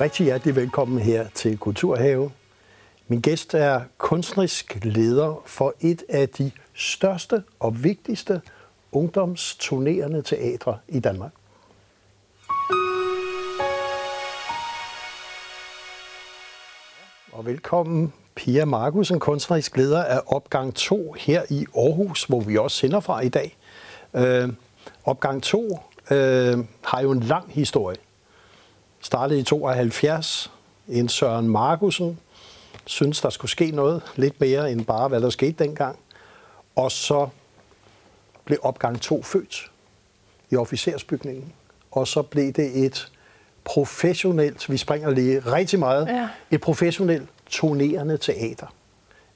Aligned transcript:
rigtig 0.00 0.24
hjertelig 0.24 0.56
velkommen 0.56 0.98
her 0.98 1.28
til 1.34 1.58
Kulturhave. 1.58 2.30
Min 3.08 3.20
gæst 3.20 3.54
er 3.54 3.80
kunstnerisk 3.98 4.78
leder 4.82 5.42
for 5.46 5.74
et 5.80 6.04
af 6.08 6.28
de 6.28 6.50
største 6.74 7.42
og 7.60 7.84
vigtigste 7.84 8.40
ungdomsturnerende 8.92 10.22
teatre 10.22 10.78
i 10.88 11.00
Danmark. 11.00 11.32
Og 17.32 17.46
velkommen 17.46 18.12
Pia 18.34 18.64
Markusen, 18.64 19.20
kunstnerisk 19.20 19.76
leder 19.76 20.04
af 20.04 20.20
opgang 20.26 20.74
2 20.74 21.12
her 21.18 21.42
i 21.50 21.66
Aarhus, 21.76 22.24
hvor 22.24 22.40
vi 22.40 22.56
også 22.56 22.76
sender 22.76 23.00
fra 23.00 23.20
i 23.20 23.28
dag. 23.28 23.56
Øh, 24.14 24.48
opgang 25.04 25.42
2 25.42 25.78
øh, 26.10 26.58
har 26.84 27.00
jo 27.02 27.10
en 27.10 27.20
lang 27.20 27.52
historie. 27.52 27.96
Startede 29.04 29.40
i 29.40 29.42
72. 29.42 30.52
En 30.88 31.08
Søren 31.08 31.48
Markusen 31.48 32.18
synes, 32.86 33.20
der 33.20 33.30
skulle 33.30 33.50
ske 33.50 33.70
noget 33.70 34.02
lidt 34.16 34.40
mere 34.40 34.72
end 34.72 34.84
bare, 34.84 35.08
hvad 35.08 35.20
der 35.20 35.30
skete 35.30 35.64
dengang. 35.64 35.98
Og 36.76 36.92
så 36.92 37.28
blev 38.44 38.58
opgang 38.62 39.00
2 39.00 39.22
født 39.22 39.70
i 40.50 40.56
officersbygningen. 40.56 41.52
Og 41.90 42.08
så 42.08 42.22
blev 42.22 42.52
det 42.52 42.84
et 42.84 43.12
professionelt, 43.64 44.70
vi 44.70 44.76
springer 44.76 45.10
lige 45.10 45.40
rigtig 45.40 45.78
meget, 45.78 46.06
ja. 46.06 46.28
et 46.50 46.60
professionelt 46.60 47.28
turnerende 47.46 48.18
teater 48.18 48.74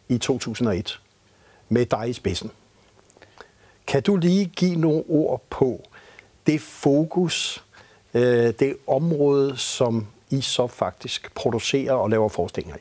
i 0.08 0.19
2001 0.19 1.00
med 1.69 1.86
dig 1.86 2.08
i 2.08 2.12
spidsen. 2.12 2.50
Kan 3.86 4.02
du 4.02 4.16
lige 4.16 4.44
give 4.44 4.77
nogle 4.77 5.05
ord 5.08 5.42
på 5.50 5.83
det 6.46 6.61
fokus, 6.61 7.64
øh, 8.14 8.53
det 8.61 8.77
område, 8.87 9.56
som 9.56 10.06
I 10.31 10.41
så 10.41 10.67
faktisk 10.67 11.34
producerer 11.34 11.92
og 11.92 12.11
laver 12.11 12.28
forestillinger 12.28 12.77
i? 12.77 12.81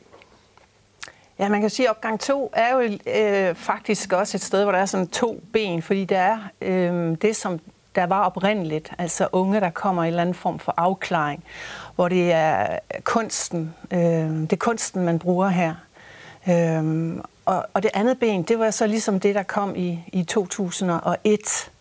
Ja, 1.39 1.49
man 1.49 1.61
kan 1.61 1.69
sige, 1.69 1.87
at 1.87 1.91
opgang 1.91 2.19
2 2.19 2.51
er 2.53 2.75
jo 2.75 2.97
øh, 3.15 3.55
faktisk 3.55 4.13
også 4.13 4.37
et 4.37 4.41
sted, 4.41 4.63
hvor 4.63 4.71
der 4.71 4.79
er 4.79 4.85
sådan 4.85 5.07
to 5.07 5.41
ben, 5.53 5.81
fordi 5.81 6.05
det 6.05 6.17
er 6.17 6.37
øh, 6.61 7.17
det, 7.21 7.35
som 7.35 7.59
der 7.95 8.05
var 8.05 8.25
oprindeligt, 8.25 8.91
altså 8.97 9.27
unge, 9.31 9.59
der 9.59 9.69
kommer 9.69 10.03
i 10.03 10.07
en 10.07 10.13
eller 10.13 10.21
anden 10.21 10.35
form 10.35 10.59
for 10.59 10.73
afklaring, 10.77 11.43
hvor 11.95 12.07
det 12.07 12.31
er 12.31 12.79
kunsten, 13.03 13.73
øh, 13.91 13.99
det 13.99 14.53
er 14.53 14.57
kunsten, 14.57 15.05
man 15.05 15.19
bruger 15.19 15.49
her. 15.49 15.75
Øh, 16.49 17.13
og, 17.45 17.65
og 17.73 17.83
det 17.83 17.91
andet 17.93 18.19
ben, 18.19 18.43
det 18.43 18.59
var 18.59 18.71
så 18.71 18.87
ligesom 18.87 19.19
det, 19.19 19.35
der 19.35 19.43
kom 19.43 19.75
i, 19.75 19.99
i 20.13 20.23
2001, 20.23 21.71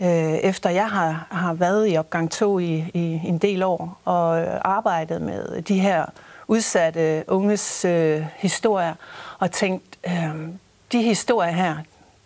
øh, 0.00 0.34
efter 0.34 0.70
jeg 0.70 0.90
har, 0.90 1.26
har 1.30 1.54
været 1.54 1.92
i 1.92 1.96
opgang 1.96 2.30
2 2.30 2.58
i, 2.58 2.90
i 2.94 3.20
en 3.24 3.38
del 3.38 3.62
år 3.62 4.00
og 4.04 4.38
arbejdet 4.70 5.22
med 5.22 5.62
de 5.62 5.80
her 5.80 6.06
udsatte 6.48 7.24
unges 7.28 7.84
øh, 7.84 8.26
historier 8.36 8.94
og 9.38 9.50
tænkt, 9.50 9.98
øh, 10.06 10.48
de 10.92 11.02
historier 11.02 11.52
her, 11.52 11.76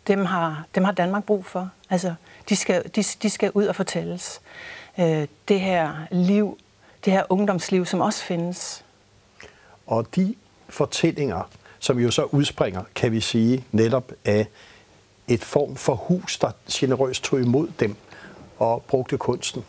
dem 0.07 0.25
har, 0.25 0.65
dem 0.75 0.85
har 0.85 0.93
Danmark 0.93 1.25
brug 1.25 1.47
for. 1.47 1.71
Altså, 1.91 2.15
de 2.49 2.57
skal, 2.57 2.91
de, 2.97 3.03
de 3.03 3.31
skal 3.31 3.51
ud 3.55 3.67
og 3.67 3.77
fortælles. 3.77 4.41
Øh, 4.99 5.27
det 5.49 5.61
her 5.61 5.93
liv, 6.11 6.59
det 7.05 7.13
her 7.13 7.25
ungdomsliv, 7.29 7.87
som 7.87 8.01
også 8.01 8.25
findes. 8.25 8.85
Og 9.87 10.07
de 10.17 10.35
fortællinger, 10.69 11.49
som 11.79 11.99
jo 11.99 12.11
så 12.11 12.23
udspringer, 12.23 12.83
kan 12.95 13.13
vi 13.13 13.21
sige, 13.21 13.65
netop 13.73 14.13
af 14.25 14.47
et 15.29 15.45
form 15.45 15.77
for 15.77 15.95
hus, 15.95 16.39
der 16.39 16.51
generøst 16.73 17.25
tog 17.25 17.41
imod 17.41 17.69
dem 17.81 17.97
og 18.59 18.83
brugte 18.83 19.19
kunsten. 19.19 19.65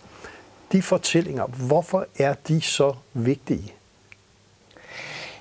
De 0.72 0.82
fortællinger, 0.82 1.46
hvorfor 1.46 2.06
er 2.20 2.34
de 2.48 2.62
så 2.62 2.94
vigtige? 3.14 3.74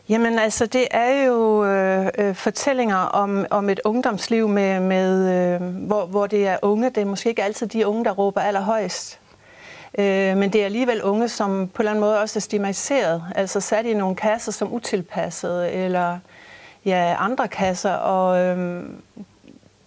Jamen 0.09 0.39
altså, 0.39 0.67
det 0.67 0.89
er 0.91 1.25
jo 1.25 1.65
øh, 1.65 2.07
øh, 2.19 2.35
fortællinger 2.35 2.97
om, 2.97 3.47
om 3.51 3.71
et 3.71 3.81
ungdomsliv, 3.85 4.49
med, 4.49 4.81
med, 4.81 5.31
øh, 5.33 5.61
hvor, 5.87 6.07
hvor 6.07 6.27
det 6.27 6.47
er 6.47 6.59
unge. 6.63 6.91
Det 6.91 6.99
er 6.99 7.05
måske 7.05 7.29
ikke 7.29 7.43
altid 7.43 7.67
de 7.67 7.87
unge, 7.87 8.05
der 8.05 8.11
råber 8.11 8.41
allerhøjst. 8.41 9.21
Øh, 9.99 10.37
men 10.37 10.53
det 10.53 10.61
er 10.61 10.65
alligevel 10.65 11.03
unge, 11.03 11.29
som 11.29 11.51
på 11.51 11.53
en 11.55 11.69
eller 11.83 11.91
anden 11.91 12.01
måde 12.01 12.21
også 12.21 12.39
er 12.39 12.41
stigmatiseret. 12.41 13.25
Altså 13.35 13.61
sat 13.61 13.87
i 13.87 13.95
nogle 13.95 14.17
kasser 14.17 14.53
som 14.53 14.73
utilpassede, 14.73 15.71
eller 15.73 16.19
ja, 16.85 17.17
andre 17.19 17.49
kasser. 17.49 17.93
Og 17.93 18.41
øh, 18.41 18.85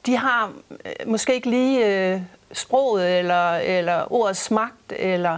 de 0.08 0.18
har 0.18 0.52
øh, 0.86 1.08
måske 1.08 1.34
ikke 1.34 1.50
lige 1.50 2.12
øh, 2.14 2.22
sproget, 2.52 3.20
eller, 3.20 3.52
eller 3.52 4.14
ordets 4.14 4.52
magt, 4.52 4.94
eller, 4.96 5.38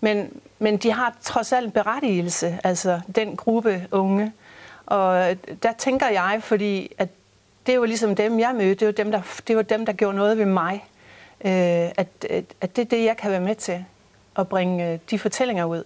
men, 0.00 0.32
men 0.58 0.76
de 0.76 0.92
har 0.92 1.16
trods 1.22 1.52
alt 1.52 1.66
en 1.66 1.72
berettigelse, 1.72 2.58
altså 2.64 3.00
den 3.14 3.36
gruppe 3.36 3.86
unge. 3.90 4.32
Og 4.86 5.30
øh, 5.30 5.36
der 5.62 5.72
tænker 5.72 6.08
jeg, 6.08 6.40
fordi 6.42 6.92
at 6.98 7.08
det 7.66 7.80
var 7.80 7.86
ligesom 7.86 8.14
dem, 8.14 8.40
jeg 8.40 8.54
mødte, 8.54 8.74
det 8.74 8.86
var 8.86 8.92
dem, 8.92 9.10
der, 9.10 9.22
det 9.48 9.56
var 9.56 9.62
dem, 9.62 9.86
der 9.86 9.92
gjorde 9.92 10.16
noget 10.16 10.38
ved 10.38 10.46
mig. 10.46 10.84
Øh, 11.44 11.50
at, 11.50 12.08
at, 12.30 12.44
at 12.60 12.76
det 12.76 12.82
er 12.82 12.88
det, 12.88 13.04
jeg 13.04 13.16
kan 13.16 13.30
være 13.30 13.40
med 13.40 13.54
til, 13.54 13.84
at 14.36 14.48
bringe 14.48 14.92
øh, 14.92 14.98
de 15.10 15.18
fortællinger 15.18 15.64
ud. 15.64 15.84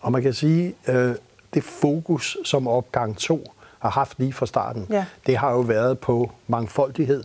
Og 0.00 0.12
man 0.12 0.22
kan 0.22 0.32
sige, 0.32 0.74
øh, 0.88 1.14
det 1.54 1.64
fokus, 1.64 2.36
som 2.44 2.68
opgang 2.68 3.16
2 3.18 3.52
har 3.82 3.90
haft 3.90 4.18
lige 4.18 4.32
fra 4.32 4.46
starten, 4.46 4.86
ja. 4.90 5.04
det 5.26 5.36
har 5.36 5.52
jo 5.52 5.60
været 5.60 5.98
på 5.98 6.30
mangfoldighed, 6.46 7.24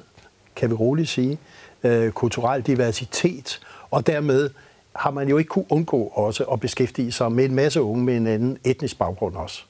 kan 0.55 0.69
vi 0.69 0.75
roligt 0.75 1.09
sige, 1.09 1.37
øh, 1.83 2.11
kulturel 2.11 2.61
diversitet, 2.61 3.59
og 3.91 4.07
dermed 4.07 4.49
har 4.95 5.11
man 5.11 5.27
jo 5.27 5.37
ikke 5.37 5.49
kunne 5.49 5.65
undgå 5.69 6.11
også 6.15 6.43
at 6.43 6.59
beskæftige 6.59 7.11
sig 7.11 7.31
med 7.31 7.45
en 7.45 7.55
masse 7.55 7.81
unge 7.81 8.03
med 8.03 8.17
en 8.17 8.27
anden 8.27 8.57
etnisk 8.63 8.97
baggrund 8.99 9.35
også. 9.35 9.63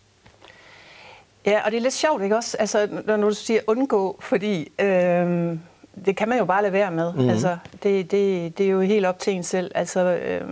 Ja, 1.45 1.61
og 1.65 1.71
det 1.71 1.77
er 1.77 1.81
lidt 1.81 1.93
sjovt, 1.93 2.23
ikke 2.23 2.35
også? 2.35 2.57
Altså, 2.59 2.87
når 3.05 3.17
du 3.17 3.33
siger 3.33 3.59
undgå, 3.67 4.17
fordi 4.19 4.71
øh, 4.79 5.57
det 6.05 6.15
kan 6.17 6.29
man 6.29 6.37
jo 6.37 6.45
bare 6.45 6.61
lade 6.61 6.73
være 6.73 6.91
med. 6.91 7.13
Mm-hmm. 7.13 7.29
Altså, 7.29 7.57
det, 7.83 8.11
det, 8.11 8.57
det 8.57 8.65
er 8.65 8.69
jo 8.69 8.81
helt 8.81 9.05
op 9.05 9.19
til 9.19 9.33
en 9.33 9.43
selv. 9.43 9.71
Altså, 9.75 9.99
øh, 9.99 10.47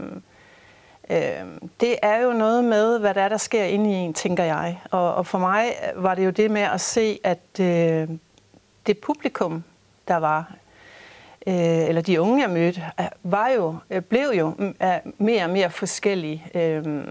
Øhm, 1.09 1.69
det 1.79 1.95
er 2.01 2.21
jo 2.21 2.33
noget 2.33 2.63
med, 2.63 2.99
hvad 2.99 3.13
der 3.13 3.21
er, 3.21 3.29
der 3.29 3.37
sker 3.37 3.63
inde 3.63 3.91
i 3.91 3.93
en, 3.93 4.13
tænker 4.13 4.43
jeg. 4.43 4.81
Og, 4.91 5.15
og 5.15 5.27
for 5.27 5.37
mig 5.37 5.73
var 5.95 6.15
det 6.15 6.25
jo 6.25 6.29
det 6.29 6.51
med 6.51 6.61
at 6.61 6.81
se, 6.81 7.19
at 7.23 7.59
øh, 7.59 8.09
det 8.87 8.97
publikum, 8.97 9.63
der 10.07 10.15
var, 10.15 10.53
øh, 11.47 11.87
eller 11.87 12.01
de 12.01 12.21
unge, 12.21 12.41
jeg 12.41 12.49
mødte, 12.49 12.83
øh, 12.99 13.05
var 13.23 13.49
jo, 13.49 13.75
øh, 13.89 14.01
blev 14.01 14.31
jo 14.37 14.73
mere 15.17 15.43
og 15.43 15.49
mere 15.49 15.69
forskellige 15.69 16.45
øh, 16.55 17.03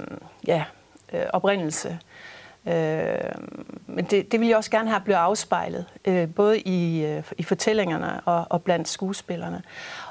ja, 0.47 0.65
øh, 1.13 1.27
oprindelse. 1.33 1.99
Øh, 2.67 3.33
men 3.87 4.05
det, 4.05 4.33
det 4.33 4.41
ville 4.41 4.49
jeg 4.51 4.57
også 4.57 4.71
gerne 4.71 4.91
have 4.91 5.01
blevet 5.01 5.19
afspejlet, 5.19 5.87
øh, 6.05 6.35
både 6.35 6.61
i, 6.61 7.05
øh, 7.05 7.23
i 7.39 7.43
fortællingerne 7.43 8.21
og, 8.21 8.47
og 8.51 8.63
blandt 8.63 8.89
skuespillerne. 8.89 9.63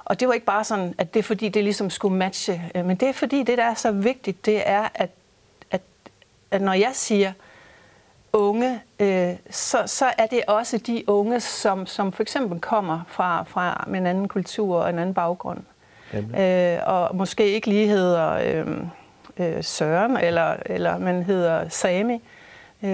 Og 0.06 0.20
det 0.20 0.28
var 0.28 0.34
ikke 0.34 0.46
bare 0.46 0.64
sådan, 0.64 0.96
at 0.98 1.14
det 1.14 1.20
er 1.20 1.24
fordi, 1.24 1.50
det 1.50 1.64
ligesom 1.64 1.90
skulle 1.90 2.18
matche, 2.18 2.62
øh, 2.76 2.86
men 2.86 2.98
det 2.98 3.10
er 3.10 3.14
fordi, 3.14 3.44
det 3.44 3.58
der 3.58 3.64
er 3.64 3.74
så 3.74 3.92
vigtigt, 3.92 4.46
det 4.46 4.70
er, 4.70 4.90
at, 4.96 5.10
at, 5.72 5.82
at 6.52 6.62
når 6.62 6.74
jeg 6.74 6.92
siger, 6.94 7.32
unge, 8.34 8.82
øh, 9.00 9.34
så, 9.50 9.84
så 9.86 10.06
er 10.18 10.26
det 10.26 10.42
også 10.48 10.78
de 10.78 11.04
unge, 11.08 11.40
som, 11.40 11.86
som 11.86 12.12
for 12.12 12.22
eksempel 12.22 12.60
kommer 12.60 13.02
fra, 13.08 13.44
fra 13.44 13.88
en 13.96 14.06
anden 14.06 14.28
kultur 14.28 14.78
og 14.78 14.90
en 14.90 15.00
anden 15.00 15.14
baggrund. 15.14 15.60
Øh, 16.40 16.80
og 16.86 17.16
måske 17.16 17.52
ikke 17.52 17.68
lige 17.68 17.88
hedder 17.88 18.32
øh, 18.34 18.78
øh, 19.38 19.64
Søren, 19.64 20.18
eller, 20.18 20.56
eller 20.66 20.98
man 20.98 21.24
hedder 21.24 21.70
Sami. 21.70 22.22
Øh, 22.84 22.90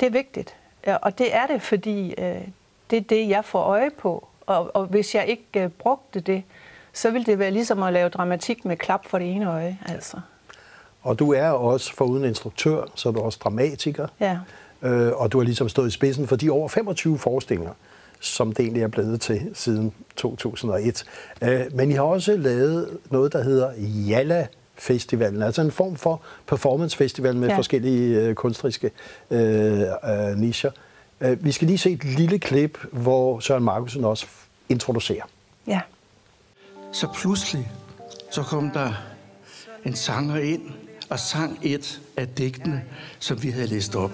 det 0.00 0.06
er 0.06 0.10
vigtigt. 0.10 0.56
Og 1.02 1.18
det 1.18 1.34
er 1.34 1.46
det, 1.46 1.62
fordi 1.62 2.14
øh, 2.18 2.40
det 2.90 2.96
er 2.96 3.00
det, 3.00 3.28
jeg 3.28 3.44
får 3.44 3.60
øje 3.60 3.90
på. 3.90 4.28
Og, 4.46 4.76
og 4.76 4.86
hvis 4.86 5.14
jeg 5.14 5.28
ikke 5.28 5.64
øh, 5.64 5.68
brugte 5.68 6.20
det, 6.20 6.42
så 6.92 7.10
ville 7.10 7.26
det 7.26 7.38
være 7.38 7.50
ligesom 7.50 7.82
at 7.82 7.92
lave 7.92 8.08
dramatik 8.08 8.64
med 8.64 8.76
klap 8.76 9.06
for 9.06 9.18
det 9.18 9.30
ene 9.30 9.50
øje. 9.50 9.78
Altså. 9.86 10.16
Og 11.02 11.18
du 11.18 11.32
er 11.32 11.48
også 11.48 11.94
foruden 11.94 12.24
instruktør, 12.24 12.84
så 12.94 13.08
er 13.08 13.12
du 13.12 13.20
også 13.20 13.38
dramatiker. 13.42 14.06
Ja 14.20 14.38
øh, 14.82 15.12
og 15.12 15.32
du 15.32 15.38
har 15.38 15.44
ligesom 15.44 15.68
stået 15.68 15.88
i 15.88 15.90
spidsen 15.90 16.26
for 16.26 16.36
de 16.36 16.50
over 16.50 16.68
25 16.68 17.18
forestillinger, 17.18 17.72
som 18.20 18.52
det 18.52 18.62
egentlig 18.62 18.82
er 18.82 18.88
blevet 18.88 19.20
til 19.20 19.50
siden 19.54 19.92
2001. 20.16 21.04
Øh, 21.42 21.60
men 21.74 21.90
I 21.90 21.94
har 21.94 22.02
også 22.02 22.36
lavet 22.36 22.98
noget, 23.10 23.32
der 23.32 23.42
hedder 23.42 23.70
Jalla 24.08 24.46
Festivalen, 24.78 25.42
altså 25.42 25.62
en 25.62 25.70
form 25.70 25.96
for 25.96 26.22
performance 26.46 26.96
festival 26.96 27.36
med 27.36 27.48
ja. 27.48 27.56
forskellige 27.56 28.20
øh, 28.20 28.34
kunstneriske 28.34 28.90
øh, 29.30 29.80
øh, 29.80 30.36
nischer. 30.36 30.70
Øh, 30.70 30.85
vi 31.20 31.52
skal 31.52 31.66
lige 31.66 31.78
se 31.78 31.90
et 31.90 32.04
lille 32.04 32.38
klip, 32.38 32.78
hvor 32.92 33.40
Søren 33.40 33.64
Markusen 33.64 34.04
også 34.04 34.26
introducerer. 34.68 35.24
Ja. 35.66 35.80
Så 36.92 37.08
pludselig, 37.14 37.70
så 38.30 38.42
kom 38.42 38.70
der 38.70 38.92
en 39.84 39.94
sanger 39.94 40.36
ind 40.36 40.62
og 41.10 41.18
sang 41.18 41.58
et 41.62 42.00
af 42.16 42.28
digtene, 42.28 42.82
som 43.18 43.42
vi 43.42 43.50
havde 43.50 43.66
læst 43.66 43.96
op. 43.96 44.10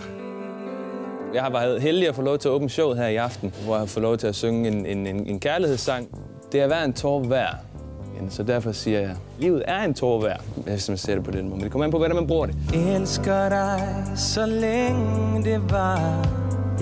Jeg 1.34 1.43
har 1.43 1.50
været 1.50 1.82
heldig 1.82 2.08
at 2.08 2.14
få 2.14 2.22
lov 2.22 2.38
til 2.38 2.49
at 2.49 2.52
åbne 2.52 2.70
showet 2.70 2.99
her 2.99 3.06
i 3.06 3.16
aften, 3.16 3.55
hvor 3.64 3.75
jeg 3.75 3.81
har 3.81 3.87
fået 3.87 4.02
lov 4.02 4.19
til 4.19 4.26
at 4.26 4.34
synge 4.34 4.69
en, 4.69 4.87
en, 4.87 5.06
en, 5.06 5.26
en 5.26 5.40
kærlighedssang. 5.40 6.08
Det 6.52 6.60
er 6.60 6.66
hver 6.66 6.84
en 6.84 6.93
tår 6.93 7.25
værd. 7.25 7.56
Så 8.31 8.43
derfor 8.43 8.72
siger 8.72 9.00
jeg, 9.00 9.10
at 9.10 9.16
livet 9.38 9.62
er 9.66 9.82
en 9.82 9.94
tår 9.94 10.22
værd, 10.22 10.40
hvis 10.56 10.88
man 10.88 10.98
ser 10.98 11.14
det 11.14 11.25
på 11.25 11.31
den 11.31 11.44
måde. 11.44 11.56
Men 11.56 11.64
det 11.64 11.70
kommer 11.70 11.84
an 11.84 11.90
på, 11.90 11.98
hvordan 11.98 12.16
man 12.16 12.26
bruger 12.26 12.46
det. 12.46 12.56
Jeg 12.72 12.96
elsker 12.96 13.48
dig, 13.48 14.05
så 14.16 14.46
længe 14.46 15.44
det 15.44 15.70
var, 15.70 16.28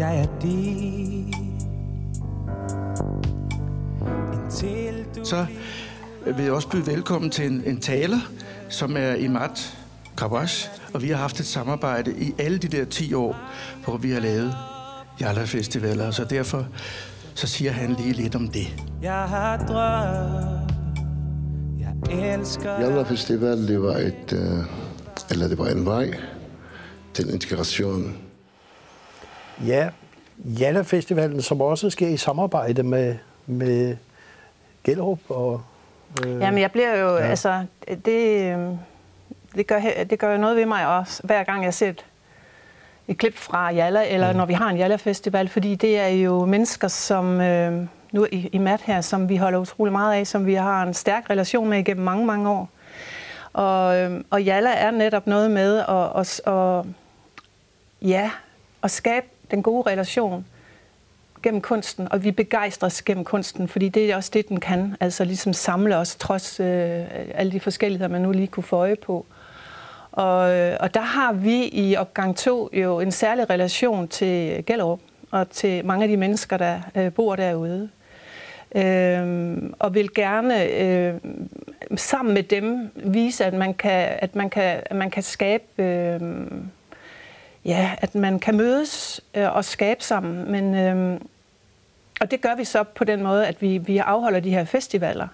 jeg 0.00 0.20
er 0.20 0.26
din. 0.42 1.34
Så 5.24 5.46
vil 6.26 6.44
jeg 6.44 6.52
også 6.52 6.68
byde 6.68 6.86
velkommen 6.86 7.30
til 7.30 7.46
en, 7.46 7.62
en 7.66 7.80
taler, 7.80 8.18
som 8.68 8.96
er 8.96 9.14
Imat 9.14 9.78
Kawash, 10.18 10.68
og 10.94 11.02
vi 11.02 11.08
har 11.08 11.16
haft 11.16 11.40
et 11.40 11.46
samarbejde 11.46 12.14
i 12.18 12.34
alle 12.38 12.58
de 12.58 12.68
der 12.68 12.84
10 12.84 13.14
år, 13.14 13.36
hvor 13.84 13.96
vi 13.96 14.10
har 14.10 14.20
lavet 14.20 14.54
Jalla 15.20 15.44
Festivaler, 15.44 16.10
så 16.10 16.24
derfor 16.24 16.66
så 17.34 17.46
siger 17.46 17.72
han 17.72 17.92
lige 17.92 18.12
lidt 18.12 18.34
om 18.34 18.48
det. 18.48 18.82
Jeg 19.02 19.22
har 19.22 19.56
drømt. 19.56 20.70
Jeg 22.10 22.34
elsker 22.34 22.80
Jalla 22.80 23.02
Festival, 23.02 23.68
det 23.68 23.82
var 23.82 23.96
et, 23.96 24.32
øh, 24.32 24.64
eller 25.30 25.48
det 25.48 25.58
var 25.58 25.68
en 25.68 25.86
vej 25.86 26.14
til 27.14 27.32
integration. 27.32 28.29
Ja, 29.66 29.88
Jalla 30.38 30.82
Festivalen, 30.82 31.42
som 31.42 31.60
også 31.60 31.90
sker 31.90 32.08
i 32.08 32.16
samarbejde 32.16 32.82
med, 32.82 33.16
med 33.46 33.96
Gellerup 34.84 35.18
og... 35.28 35.62
Øh, 36.26 36.40
Jamen, 36.40 36.60
jeg 36.60 36.72
bliver 36.72 36.96
jo, 36.96 37.16
ja. 37.16 37.22
altså, 37.22 37.64
det, 38.04 38.54
øh, 38.56 38.68
det, 39.54 39.66
gør, 39.66 39.80
det 40.10 40.18
gør 40.18 40.36
noget 40.36 40.56
ved 40.56 40.66
mig 40.66 40.98
også, 40.98 41.22
hver 41.24 41.44
gang 41.44 41.64
jeg 41.64 41.74
ser 41.74 41.88
et, 41.88 42.04
et 43.08 43.18
klip 43.18 43.36
fra 43.36 43.70
Jalla, 43.70 44.08
eller 44.08 44.32
mm. 44.32 44.36
når 44.36 44.46
vi 44.46 44.52
har 44.52 44.68
en 44.68 44.76
Jalla 44.76 44.96
Festival, 44.96 45.48
fordi 45.48 45.74
det 45.74 45.98
er 45.98 46.08
jo 46.08 46.44
mennesker, 46.44 46.88
som 46.88 47.40
øh, 47.40 47.86
nu 48.12 48.26
i, 48.32 48.48
i 48.52 48.58
MAT 48.58 48.80
her, 48.80 49.00
som 49.00 49.28
vi 49.28 49.36
holder 49.36 49.58
utrolig 49.58 49.92
meget 49.92 50.14
af, 50.14 50.26
som 50.26 50.46
vi 50.46 50.54
har 50.54 50.82
en 50.82 50.94
stærk 50.94 51.30
relation 51.30 51.68
med 51.68 51.78
igennem 51.78 52.04
mange, 52.04 52.26
mange 52.26 52.50
år. 52.50 52.68
Og, 53.52 53.98
øh, 53.98 54.20
og 54.30 54.42
Jalla 54.42 54.70
er 54.74 54.90
netop 54.90 55.26
noget 55.26 55.50
med 55.50 55.78
at, 55.78 56.20
at, 56.20 56.40
at, 56.46 56.84
ja, 58.02 58.30
at 58.82 58.90
skabe 58.90 59.26
den 59.50 59.62
gode 59.62 59.90
relation 59.90 60.44
gennem 61.42 61.60
kunsten, 61.60 62.08
og 62.10 62.24
vi 62.24 62.30
begejstres 62.30 63.02
gennem 63.02 63.24
kunsten, 63.24 63.68
fordi 63.68 63.88
det 63.88 64.10
er 64.10 64.16
også 64.16 64.30
det, 64.34 64.48
den 64.48 64.60
kan. 64.60 64.96
Altså 65.00 65.24
ligesom 65.24 65.52
samle 65.52 65.96
os, 65.96 66.16
trods 66.16 66.60
øh, 66.60 67.04
alle 67.34 67.52
de 67.52 67.60
forskelligheder, 67.60 68.10
man 68.10 68.20
nu 68.20 68.32
lige 68.32 68.46
kunne 68.46 68.64
få 68.64 68.76
øje 68.76 68.96
på. 68.96 69.26
Og, 70.12 70.56
øh, 70.56 70.76
og 70.80 70.94
der 70.94 71.00
har 71.00 71.32
vi 71.32 71.64
i 71.72 71.96
opgang 71.96 72.36
2 72.36 72.70
jo 72.72 73.00
en 73.00 73.12
særlig 73.12 73.50
relation 73.50 74.08
til 74.08 74.64
Gellerup 74.66 75.00
og 75.30 75.50
til 75.50 75.84
mange 75.84 76.02
af 76.02 76.08
de 76.08 76.16
mennesker, 76.16 76.56
der 76.56 76.80
øh, 76.94 77.12
bor 77.12 77.36
derude. 77.36 77.88
Øh, 78.74 79.56
og 79.78 79.94
vil 79.94 80.14
gerne 80.14 80.64
øh, 80.66 81.14
sammen 81.96 82.34
med 82.34 82.42
dem 82.42 82.90
vise, 82.94 83.44
at 83.44 83.54
man 83.54 83.74
kan, 83.74 84.08
at 84.18 84.36
man 84.36 84.50
kan, 84.50 84.82
at 84.86 84.96
man 84.96 85.10
kan 85.10 85.22
skabe... 85.22 85.64
Øh, 85.82 86.20
ja, 87.64 87.90
at 87.98 88.14
man 88.14 88.38
kan 88.38 88.56
mødes 88.56 89.20
øh, 89.34 89.56
og 89.56 89.64
skabe 89.64 90.04
sammen. 90.04 90.50
Men, 90.52 90.74
øh, 90.74 91.20
og 92.20 92.30
det 92.30 92.40
gør 92.40 92.54
vi 92.54 92.64
så 92.64 92.82
på 92.82 93.04
den 93.04 93.22
måde, 93.22 93.46
at 93.46 93.62
vi, 93.62 93.78
vi 93.78 93.98
afholder 93.98 94.40
de 94.40 94.50
her 94.50 94.64
festivaler. 94.64 95.28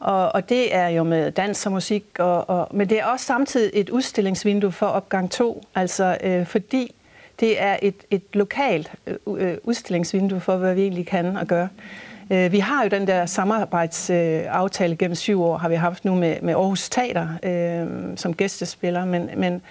Og, 0.00 0.34
og 0.34 0.48
det 0.48 0.74
er 0.74 0.88
jo 0.88 1.02
med 1.02 1.30
dans 1.30 1.66
og 1.66 1.72
musik, 1.72 2.04
og, 2.18 2.50
og, 2.50 2.68
men 2.70 2.88
det 2.88 3.00
er 3.00 3.04
også 3.04 3.26
samtidig 3.26 3.70
et 3.74 3.90
udstillingsvindue 3.90 4.72
for 4.72 4.86
opgang 4.86 5.30
2, 5.30 5.64
altså 5.74 6.18
øh, 6.22 6.46
fordi 6.46 6.94
det 7.40 7.62
er 7.62 7.76
et, 7.82 7.94
et 8.10 8.22
lokalt 8.32 8.92
øh, 9.06 9.16
øh 9.36 9.56
udstillingsvindue 9.64 10.40
for, 10.40 10.56
hvad 10.56 10.74
vi 10.74 10.82
egentlig 10.82 11.06
kan 11.06 11.36
og 11.36 11.46
gøre. 11.46 11.68
Øh, 12.30 12.52
vi 12.52 12.58
har 12.58 12.82
jo 12.82 12.88
den 12.88 13.06
der 13.06 13.26
samarbejdsaftale 13.26 14.96
gennem 14.96 15.14
syv 15.14 15.42
år, 15.42 15.56
har 15.56 15.68
vi 15.68 15.74
haft 15.74 16.04
nu 16.04 16.14
med, 16.14 16.36
med 16.42 16.54
Aarhus 16.54 16.88
Teater 16.88 17.28
øh, 17.42 18.16
som 18.16 18.34
gæstespiller, 18.34 19.04
men, 19.04 19.30
men 19.36 19.62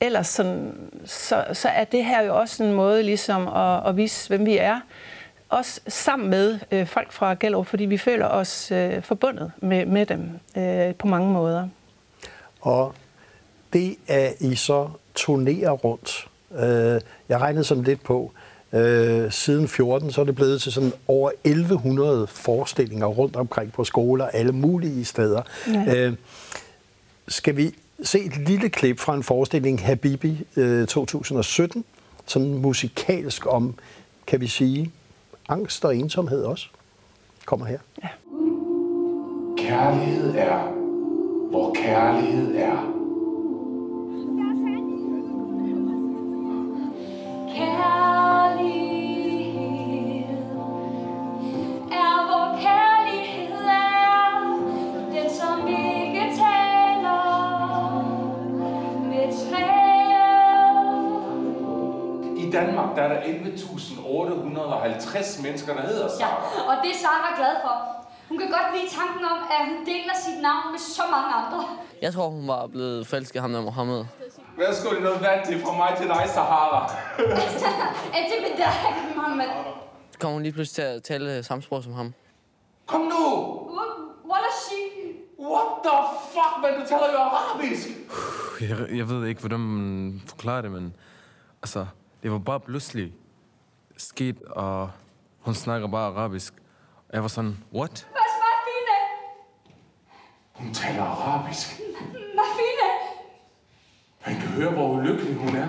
ellers 0.00 0.26
sådan, 0.26 0.72
så, 1.04 1.44
så 1.52 1.68
er 1.68 1.84
det 1.84 2.04
her 2.04 2.22
jo 2.22 2.38
også 2.38 2.64
en 2.64 2.72
måde 2.72 3.02
ligesom 3.02 3.48
at, 3.48 3.86
at 3.86 3.96
vise, 3.96 4.28
hvem 4.28 4.46
vi 4.46 4.56
er, 4.56 4.80
også 5.48 5.80
sammen 5.88 6.30
med 6.30 6.58
øh, 6.72 6.86
folk 6.86 7.12
fra 7.12 7.34
Gellerup, 7.34 7.66
fordi 7.66 7.84
vi 7.84 7.98
føler 7.98 8.26
os 8.26 8.70
øh, 8.70 9.02
forbundet 9.02 9.52
med, 9.62 9.86
med 9.86 10.06
dem 10.06 10.30
øh, 10.56 10.94
på 10.94 11.06
mange 11.06 11.32
måder. 11.32 11.68
Og 12.60 12.94
det 13.72 13.96
er 14.08 14.32
I 14.40 14.54
så 14.54 14.88
turnerer 15.14 15.70
rundt. 15.70 16.28
Øh, 16.52 17.00
jeg 17.28 17.40
regnede 17.40 17.64
sådan 17.64 17.84
lidt 17.84 18.02
på, 18.02 18.32
øh, 18.72 19.32
siden 19.32 19.68
14, 19.68 20.12
så 20.12 20.20
er 20.20 20.24
det 20.24 20.34
blevet 20.34 20.62
til 20.62 20.72
sådan 20.72 20.92
over 21.08 21.30
1100 21.44 22.26
forestillinger 22.26 23.06
rundt 23.06 23.36
omkring 23.36 23.72
på 23.72 23.84
skoler, 23.84 24.26
alle 24.26 24.52
mulige 24.52 25.04
steder. 25.04 25.42
Ja. 25.66 25.94
Øh, 25.96 26.14
skal 27.28 27.56
vi 27.56 27.74
se 28.02 28.24
et 28.24 28.36
lille 28.36 28.68
klip 28.68 28.98
fra 28.98 29.14
en 29.14 29.22
forestilling, 29.22 29.86
Habibi 29.86 30.44
øh, 30.56 30.86
2017, 30.86 31.84
sådan 32.26 32.54
musikalsk 32.54 33.46
om, 33.46 33.74
kan 34.26 34.40
vi 34.40 34.46
sige, 34.46 34.92
angst 35.48 35.84
og 35.84 35.96
ensomhed 35.96 36.44
også. 36.44 36.68
Kommer 37.46 37.66
her. 37.66 37.78
Ja. 38.02 38.08
Kærlighed 39.58 40.34
er, 40.34 40.72
hvor 41.50 41.74
kærlighed 41.74 42.56
er. 42.56 42.97
Der 62.98 63.04
er 63.04 63.10
der 63.14 63.20
11.850 63.20 65.42
mennesker, 65.42 65.74
der 65.74 65.82
hedder 65.82 66.08
Sara. 66.08 66.20
Ja, 66.20 66.26
og 66.70 66.74
det 66.82 66.90
er 66.90 66.94
Sara 67.04 67.30
glad 67.36 67.54
for. 67.64 67.74
Hun 68.28 68.38
kan 68.38 68.48
godt 68.56 68.68
lide 68.74 68.88
tanken 68.98 69.24
om, 69.32 69.38
at 69.54 69.60
hun 69.68 69.78
deler 69.86 70.14
sit 70.26 70.38
navn 70.48 70.64
med 70.72 70.80
så 70.96 71.02
mange 71.14 71.30
andre. 71.40 71.60
Jeg 72.02 72.10
tror, 72.14 72.28
hun 72.28 72.48
var 72.48 72.66
blevet 72.66 73.06
falsk 73.06 73.34
ham 73.34 73.52
der 73.52 73.62
Mohammed. 73.62 74.04
Værsgo, 74.58 74.90
det 74.90 74.98
er 74.98 75.02
noget 75.02 75.22
er 75.22 75.58
fra 75.64 75.76
mig 75.76 75.94
til 75.98 76.08
dig, 76.08 76.22
Sahara. 76.26 76.92
er 78.18 78.22
det 78.30 78.38
med 78.46 78.54
dig, 78.62 78.72
Mohammed? 79.16 79.46
Kommer 80.20 80.32
hun 80.32 80.42
lige 80.42 80.52
pludselig 80.52 80.74
til 80.74 80.82
at 80.96 81.02
tale 81.02 81.42
samme 81.42 81.62
sprog 81.62 81.82
som 81.82 81.92
ham? 81.92 82.14
Kom 82.86 83.00
nu! 83.00 83.24
What 84.30 84.42
is 84.50 84.56
she? 84.66 84.82
What 85.52 85.68
the 85.84 85.96
fuck, 86.32 86.52
man? 86.62 86.72
Du 86.80 86.86
taler 86.88 87.08
jo 87.12 87.18
arabisk! 87.18 87.88
Jeg, 88.60 88.96
jeg 88.98 89.08
ved 89.08 89.26
ikke, 89.26 89.40
hvordan 89.40 89.60
man 89.60 90.22
forklarer 90.26 90.62
det, 90.62 90.70
men... 90.70 90.94
Altså, 91.62 91.86
det 92.22 92.32
var 92.32 92.38
bare 92.38 92.60
pludselig 92.60 93.12
sket, 93.96 94.42
og 94.42 94.90
hun 95.38 95.54
snakker 95.54 95.88
bare 95.88 96.06
arabisk. 96.06 96.54
Og 97.08 97.14
jeg 97.14 97.22
var 97.22 97.28
sådan, 97.28 97.56
what? 97.74 98.06
Er? 98.14 98.18
Hun 100.52 100.74
taler 100.74 101.02
arabisk. 101.02 101.80
Hvad 102.12 102.44
fine? 102.58 102.88
Man 104.26 104.40
kan 104.40 104.50
høre, 104.50 104.72
hvor 104.72 104.88
ulykkelig 104.88 105.34
hun 105.34 105.56
er. 105.56 105.68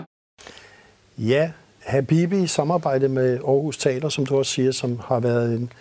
Ja, 1.18 1.51
Habibi 1.79 2.44
i 2.44 2.48
samarbejde 2.48 3.10
med 3.10 3.34
Aarhus 3.34 3.77
Teater, 3.77 4.10
som 4.10 4.25
du 4.25 4.38
også 4.38 4.51
siger, 4.51 4.72
som 4.72 5.00
har 5.00 5.20
været 5.20 5.56
en, 5.56 5.72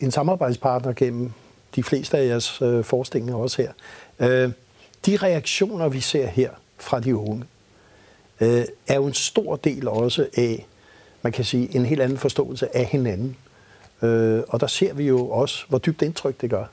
en 0.00 0.10
samarbejdspartner 0.10 0.92
gennem 0.92 1.32
de 1.76 1.82
fleste 1.82 2.18
af 2.18 2.26
jeres 2.26 2.62
øh, 2.62 2.84
forestillinger 2.84 3.36
også 3.36 3.62
her. 3.62 3.72
Øh, 4.18 4.52
de 5.06 5.16
reaktioner, 5.16 5.88
vi 5.88 6.00
ser 6.00 6.26
her 6.26 6.50
fra 6.78 7.00
de 7.00 7.16
unge, 7.16 7.44
øh, 8.40 8.64
er 8.88 8.94
jo 8.94 9.06
en 9.06 9.14
stor 9.14 9.56
del 9.56 9.88
også 9.88 10.26
af, 10.36 10.66
man 11.22 11.32
kan 11.32 11.44
sige, 11.44 11.76
en 11.76 11.86
helt 11.86 12.00
anden 12.00 12.18
forståelse 12.18 12.76
af 12.76 12.84
hinanden. 12.84 13.36
Øh, 14.02 14.42
og 14.48 14.60
der 14.60 14.66
ser 14.66 14.94
vi 14.94 15.06
jo 15.06 15.28
også, 15.30 15.64
hvor 15.68 15.78
dybt 15.78 16.02
indtryk 16.02 16.40
det 16.40 16.50
gør. 16.50 16.64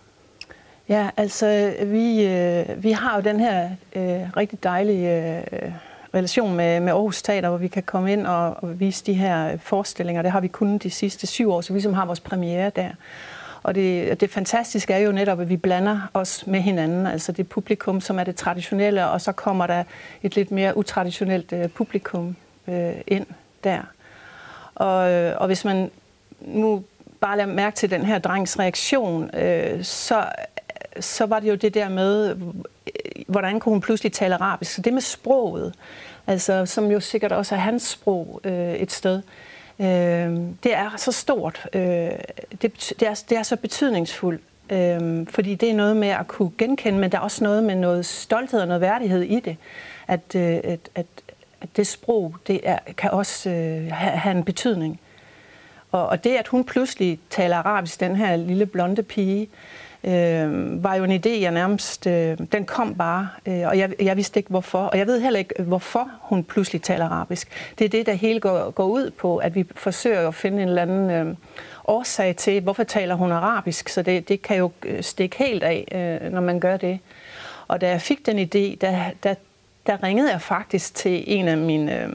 Ja, 0.89 1.10
altså 1.17 1.74
vi, 1.81 2.25
øh, 2.25 2.84
vi 2.84 2.91
har 2.91 3.15
jo 3.15 3.22
den 3.22 3.39
her 3.39 3.69
øh, 3.95 4.38
rigtig 4.38 4.63
dejlige 4.63 5.36
øh, 5.36 5.72
relation 6.13 6.55
med, 6.55 6.79
med 6.79 6.93
Aarhus 6.93 7.22
Teater, 7.22 7.50
hvor 7.50 7.57
vi 7.57 7.67
kan 7.67 7.84
komme 7.84 8.13
ind 8.13 8.27
og, 8.27 8.63
og 8.63 8.79
vise 8.79 9.05
de 9.05 9.13
her 9.13 9.57
forestillinger. 9.57 10.22
Det 10.22 10.31
har 10.31 10.39
vi 10.39 10.48
kun 10.48 10.77
de 10.77 10.89
sidste 10.89 11.27
syv 11.27 11.51
år, 11.51 11.62
så 11.62 11.74
vi 11.74 11.81
som 11.81 11.93
har 11.93 12.05
vores 12.05 12.19
premiere 12.19 12.72
der. 12.75 12.89
Og 13.65 13.75
det, 13.75 14.22
det 14.22 14.29
fantastiske 14.29 14.93
er 14.93 14.98
jo 14.98 15.12
netop, 15.12 15.41
at 15.41 15.50
vi 15.50 15.57
blander 15.57 16.00
os 16.13 16.48
med 16.48 16.60
hinanden, 16.60 17.07
altså 17.07 17.31
det 17.31 17.50
publikum, 17.50 18.01
som 18.01 18.19
er 18.19 18.24
det 18.24 18.36
traditionelle, 18.36 19.07
og 19.07 19.22
så 19.22 19.31
kommer 19.31 19.67
der 19.67 19.84
et 20.24 20.36
lidt 20.36 20.51
mere 20.51 20.77
utraditionelt 20.77 21.53
øh, 21.53 21.69
publikum 21.69 22.36
øh, 22.67 22.93
ind 23.07 23.25
der. 23.63 23.81
Og, 24.75 25.12
øh, 25.12 25.36
og 25.38 25.48
hvis 25.48 25.65
man 25.65 25.91
nu 26.41 26.84
bare 27.19 27.38
lader 27.38 27.53
mærke 27.53 27.75
til 27.75 27.89
den 27.89 28.05
her 28.05 28.19
drengs 28.19 28.60
reaktion, 28.60 29.36
øh, 29.36 29.84
så, 29.84 30.25
så 31.00 31.25
var 31.25 31.39
det 31.39 31.50
jo 31.50 31.55
det 31.55 31.74
der 31.74 31.89
med, 31.89 32.29
øh, 32.29 32.41
hvordan 33.27 33.60
kunne 33.60 33.74
hun 33.74 33.81
pludselig 33.81 34.12
tale 34.12 34.36
arabisk. 34.36 34.74
Så 34.74 34.81
det 34.81 34.93
med 34.93 35.01
sproget, 35.01 35.74
altså, 36.27 36.65
som 36.65 36.91
jo 36.91 37.00
sikkert 37.00 37.31
også 37.31 37.55
er 37.55 37.60
hans 37.60 37.84
sprog 37.84 38.41
øh, 38.43 38.74
et 38.74 38.91
sted, 38.91 39.15
Øh, 39.17 39.24
Øh, 39.79 39.86
det 40.63 40.74
er 40.74 40.98
så 40.98 41.12
stort, 41.12 41.67
øh, 41.74 41.82
det, 42.62 42.94
det, 43.00 43.01
er, 43.01 43.24
det 43.29 43.38
er 43.38 43.44
så 43.44 43.55
betydningsfuldt 43.55 44.41
Øh, 44.70 45.27
fordi 45.29 45.55
det 45.55 45.70
er 45.70 45.74
noget 45.74 45.98
med 45.98 46.08
at 46.08 46.27
kunne 46.27 46.51
genkende, 46.58 47.00
men 47.00 47.12
der 47.12 47.17
er 47.17 47.22
også 47.22 47.44
noget 47.44 47.63
med 47.63 47.75
noget 47.75 48.05
stolthed 48.05 48.60
og 48.60 48.67
noget 48.67 48.82
værdighed 48.82 49.22
i 49.22 49.39
det. 49.39 49.58
At, 50.08 50.36
øh, 50.36 50.60
at, 50.63 50.79
at, 50.96 51.05
at 51.62 51.70
det 51.75 51.88
sprog, 51.88 52.36
det 52.48 52.62
er, 52.63 52.79
kan 52.98 53.12
også 53.12 53.50
øh, 53.50 53.91
have, 53.91 54.17
have 54.17 54.38
en 54.38 54.44
betydning. 54.44 55.00
Og, 55.91 56.08
og 56.08 56.24
det, 56.24 56.29
at 56.29 56.48
hun 56.48 56.63
pludselig 56.63 57.20
taler 57.29 57.58
arabisk, 57.58 58.00
den 58.00 58.15
her 58.15 58.36
lille 58.36 58.65
blonde 58.65 59.03
pige, 59.03 59.50
øh, 60.05 60.83
var 60.83 60.95
jo 60.95 61.03
en 61.03 61.12
idé, 61.12 61.41
jeg 61.41 61.51
nærmest... 61.51 62.07
Øh, 62.07 62.38
den 62.51 62.65
kom 62.65 62.95
bare, 62.95 63.29
øh, 63.45 63.67
og 63.67 63.77
jeg, 63.77 63.93
jeg 64.01 64.17
vidste 64.17 64.39
ikke 64.39 64.50
hvorfor. 64.50 64.79
Og 64.79 64.97
jeg 64.97 65.07
ved 65.07 65.21
heller 65.21 65.39
ikke, 65.39 65.63
hvorfor 65.63 66.09
hun 66.21 66.43
pludselig 66.43 66.81
taler 66.81 67.05
arabisk. 67.05 67.71
Det 67.79 67.85
er 67.85 67.89
det, 67.89 68.05
der 68.05 68.13
hele 68.13 68.39
går, 68.39 68.71
går 68.71 68.85
ud 68.85 69.12
på, 69.12 69.38
at 69.38 69.55
vi 69.55 69.65
forsøger 69.75 70.27
at 70.27 70.35
finde 70.35 70.62
en 70.62 70.69
eller 70.69 70.81
anden 70.81 71.09
øh, 71.09 71.35
årsag 71.85 72.35
til, 72.35 72.62
hvorfor 72.62 72.83
taler 72.83 73.15
hun 73.15 73.31
arabisk. 73.31 73.89
Så 73.89 74.01
det, 74.01 74.29
det 74.29 74.41
kan 74.41 74.57
jo 74.57 74.71
øh, 74.85 75.03
stikke 75.03 75.38
helt 75.38 75.63
af, 75.63 75.85
øh, 76.24 76.31
når 76.31 76.41
man 76.41 76.59
gør 76.59 76.77
det. 76.77 77.00
Og 77.67 77.81
da 77.81 77.89
jeg 77.89 78.01
fik 78.01 78.25
den 78.25 78.39
idé, 78.39 78.77
der, 78.81 79.00
der, 79.24 79.35
der 79.88 80.03
ringede 80.03 80.31
jeg 80.31 80.41
faktisk 80.41 80.95
til 80.95 81.24
en 81.27 81.47
af 81.47 81.57
mine 81.57 82.03
øh, 82.03 82.09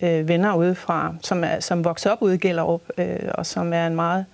øh 0.00 0.28
venner 0.28 0.56
udefra, 0.56 1.14
som, 1.22 1.44
er, 1.44 1.60
som 1.60 1.84
vokser 1.84 2.10
op 2.10 2.22
ude 2.22 2.34
i 2.34 2.38
Gellerup, 2.38 2.82
øh, 2.98 3.18
og 3.34 3.46
som 3.46 3.72
er 3.72 3.86
en 3.86 3.94
meget 3.94 4.24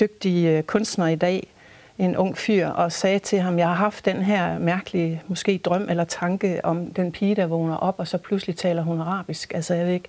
dygtig 0.00 0.46
øh, 0.46 0.62
kunstner 0.62 1.06
i 1.06 1.16
dag 1.16 1.53
en 1.98 2.16
ung 2.16 2.38
fyr 2.38 2.68
og 2.68 2.92
sagde 2.92 3.18
til 3.18 3.40
ham, 3.40 3.58
jeg 3.58 3.66
har 3.66 3.74
haft 3.74 4.04
den 4.04 4.22
her 4.22 4.58
mærkelige, 4.58 5.22
måske 5.28 5.60
drøm 5.64 5.86
eller 5.90 6.04
tanke 6.04 6.60
om 6.64 6.86
den 6.86 7.12
pige, 7.12 7.34
der 7.34 7.46
vågner 7.46 7.76
op, 7.76 7.94
og 7.98 8.08
så 8.08 8.18
pludselig 8.18 8.56
taler 8.56 8.82
hun 8.82 9.00
arabisk. 9.00 9.54
Altså 9.54 9.74
jeg 9.74 9.86
ved 9.86 9.92
ikke, 9.92 10.08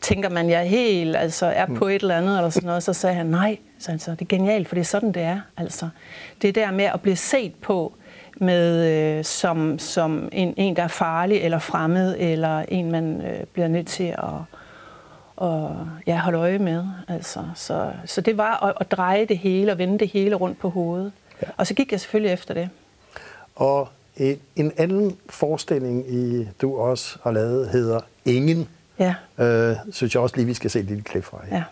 tænker 0.00 0.30
man, 0.30 0.50
jeg 0.50 0.60
er 0.60 0.64
helt, 0.64 1.16
altså 1.16 1.46
er 1.46 1.66
på 1.66 1.84
mm. 1.84 1.90
et 1.90 2.02
eller 2.02 2.16
andet 2.16 2.36
eller 2.36 2.50
sådan 2.50 2.66
noget, 2.66 2.82
så 2.82 2.92
sagde 2.92 3.16
han, 3.16 3.26
nej, 3.26 3.58
så 3.78 3.92
altså, 3.92 4.10
det 4.10 4.20
er 4.22 4.26
genialt, 4.26 4.68
for 4.68 4.74
det 4.74 4.80
er 4.80 4.84
sådan, 4.84 5.12
det 5.12 5.22
er. 5.22 5.40
Altså, 5.56 5.88
det 6.42 6.48
er 6.48 6.52
der 6.52 6.70
med 6.70 6.84
at 6.84 7.00
blive 7.00 7.16
set 7.16 7.54
på, 7.54 7.94
med, 8.34 8.86
øh, 9.18 9.24
som, 9.24 9.78
som 9.78 10.28
en, 10.32 10.54
en, 10.56 10.76
der 10.76 10.82
er 10.82 10.88
farlig 10.88 11.38
eller 11.40 11.58
fremmed, 11.58 12.16
eller 12.18 12.64
en, 12.68 12.92
man 12.92 13.20
øh, 13.20 13.44
bliver 13.52 13.68
nødt 13.68 13.86
til 13.86 14.04
at 14.04 14.57
og 15.38 15.88
ja, 16.06 16.18
holde 16.18 16.38
øje 16.38 16.58
med. 16.58 16.84
Altså. 17.08 17.44
Så, 17.54 17.92
så 18.04 18.20
det 18.20 18.36
var 18.36 18.64
at, 18.64 18.74
at 18.80 18.90
dreje 18.90 19.24
det 19.24 19.38
hele 19.38 19.72
og 19.72 19.78
vende 19.78 19.98
det 19.98 20.08
hele 20.08 20.34
rundt 20.36 20.58
på 20.58 20.68
hovedet. 20.68 21.12
Ja. 21.42 21.46
Og 21.56 21.66
så 21.66 21.74
gik 21.74 21.92
jeg 21.92 22.00
selvfølgelig 22.00 22.32
efter 22.32 22.54
det. 22.54 22.70
Og 23.56 23.88
en, 24.16 24.40
en 24.56 24.72
anden 24.76 25.18
forestilling, 25.30 26.14
i, 26.14 26.48
du 26.62 26.76
også 26.76 27.18
har 27.22 27.30
lavet, 27.30 27.68
hedder 27.68 28.00
Ingen. 28.24 28.68
Ja. 28.98 29.14
Øh, 29.38 29.76
synes 29.92 30.14
jeg 30.14 30.22
også 30.22 30.36
lige, 30.36 30.46
vi 30.46 30.54
skal 30.54 30.70
se 30.70 30.78
et 30.78 30.84
lille 30.84 31.02
klip 31.02 31.24
fra. 31.24 31.38
Ja. 31.50 31.64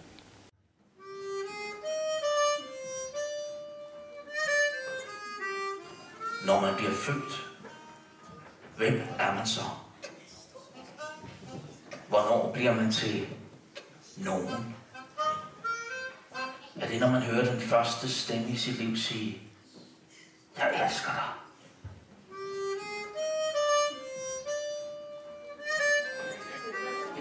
Når 6.47 6.61
man 6.61 6.75
bliver 6.77 6.93
født, 6.93 7.47
hvem 8.77 9.01
er 9.19 9.35
man 9.35 9.47
så? 9.47 9.61
Hvornår 12.09 12.51
bliver 12.55 12.75
man 12.75 12.91
til 12.91 13.27
nogen? 14.17 14.77
Er 16.81 16.89
det, 16.89 17.01
når 17.01 17.11
man 17.11 17.23
hører 17.23 17.45
den 17.45 17.61
første 17.61 18.09
stemme 18.09 18.49
i 18.49 18.57
sit 18.57 18.75
liv 18.79 18.97
sige, 18.97 19.43
jeg 20.59 20.85
elsker 20.85 21.11
dig? 21.13 21.33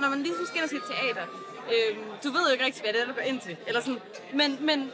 Når 0.02 0.10
man 0.10 0.24
ligesom 0.24 0.46
skal 0.46 0.58
ind 0.58 0.64
og 0.64 0.70
se 0.70 0.94
teater, 0.94 1.26
øh, 1.74 1.98
du 2.24 2.32
ved 2.32 2.46
jo 2.46 2.52
ikke 2.52 2.66
rigtig, 2.66 2.82
hvad 2.84 2.94
det 2.94 3.02
er, 3.02 3.06
du 3.06 3.14
går 3.14 3.22
ind 3.22 3.42
til. 3.42 3.58
Eller 3.68 3.82
sådan, 3.82 4.02
men, 4.34 4.66
men 4.66 4.92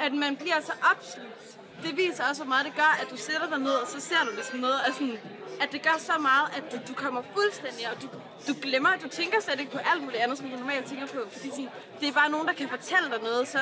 at 0.00 0.12
man 0.12 0.36
bliver 0.36 0.60
så 0.60 0.72
opslugt, 0.90 1.58
det 1.82 1.96
viser 1.96 2.24
også, 2.28 2.42
hvor 2.42 2.48
meget 2.48 2.66
det 2.66 2.74
gør, 2.74 2.98
at 3.02 3.10
du 3.10 3.16
sætter 3.16 3.48
dig 3.48 3.58
ned, 3.58 3.74
og 3.74 3.88
så 3.88 4.00
ser 4.00 4.20
du 4.24 4.36
det 4.36 4.44
som 4.44 4.58
noget 4.58 4.80
af 4.86 4.92
sådan, 4.92 5.18
at 5.60 5.72
det 5.72 5.82
gør 5.82 5.96
så 5.98 6.12
meget, 6.20 6.46
at 6.56 6.64
du, 6.72 6.76
du 6.88 6.94
kommer 6.94 7.22
fuldstændig, 7.34 7.90
og 7.90 8.02
du, 8.02 8.08
du 8.48 8.54
glemmer, 8.62 8.90
du 9.04 9.08
tænker 9.08 9.40
slet 9.40 9.60
ikke 9.60 9.72
på 9.72 9.78
alt 9.92 10.02
muligt 10.02 10.22
andet, 10.22 10.38
som 10.38 10.50
du 10.50 10.56
normalt 10.56 10.86
tænker 10.86 11.06
på, 11.06 11.20
fordi 11.32 11.50
sådan, 11.50 11.68
det 12.00 12.08
er 12.08 12.12
bare 12.12 12.30
nogen, 12.30 12.46
der 12.48 12.52
kan 12.54 12.68
fortælle 12.68 13.10
dig 13.10 13.20
noget 13.22 13.48
så, 13.48 13.58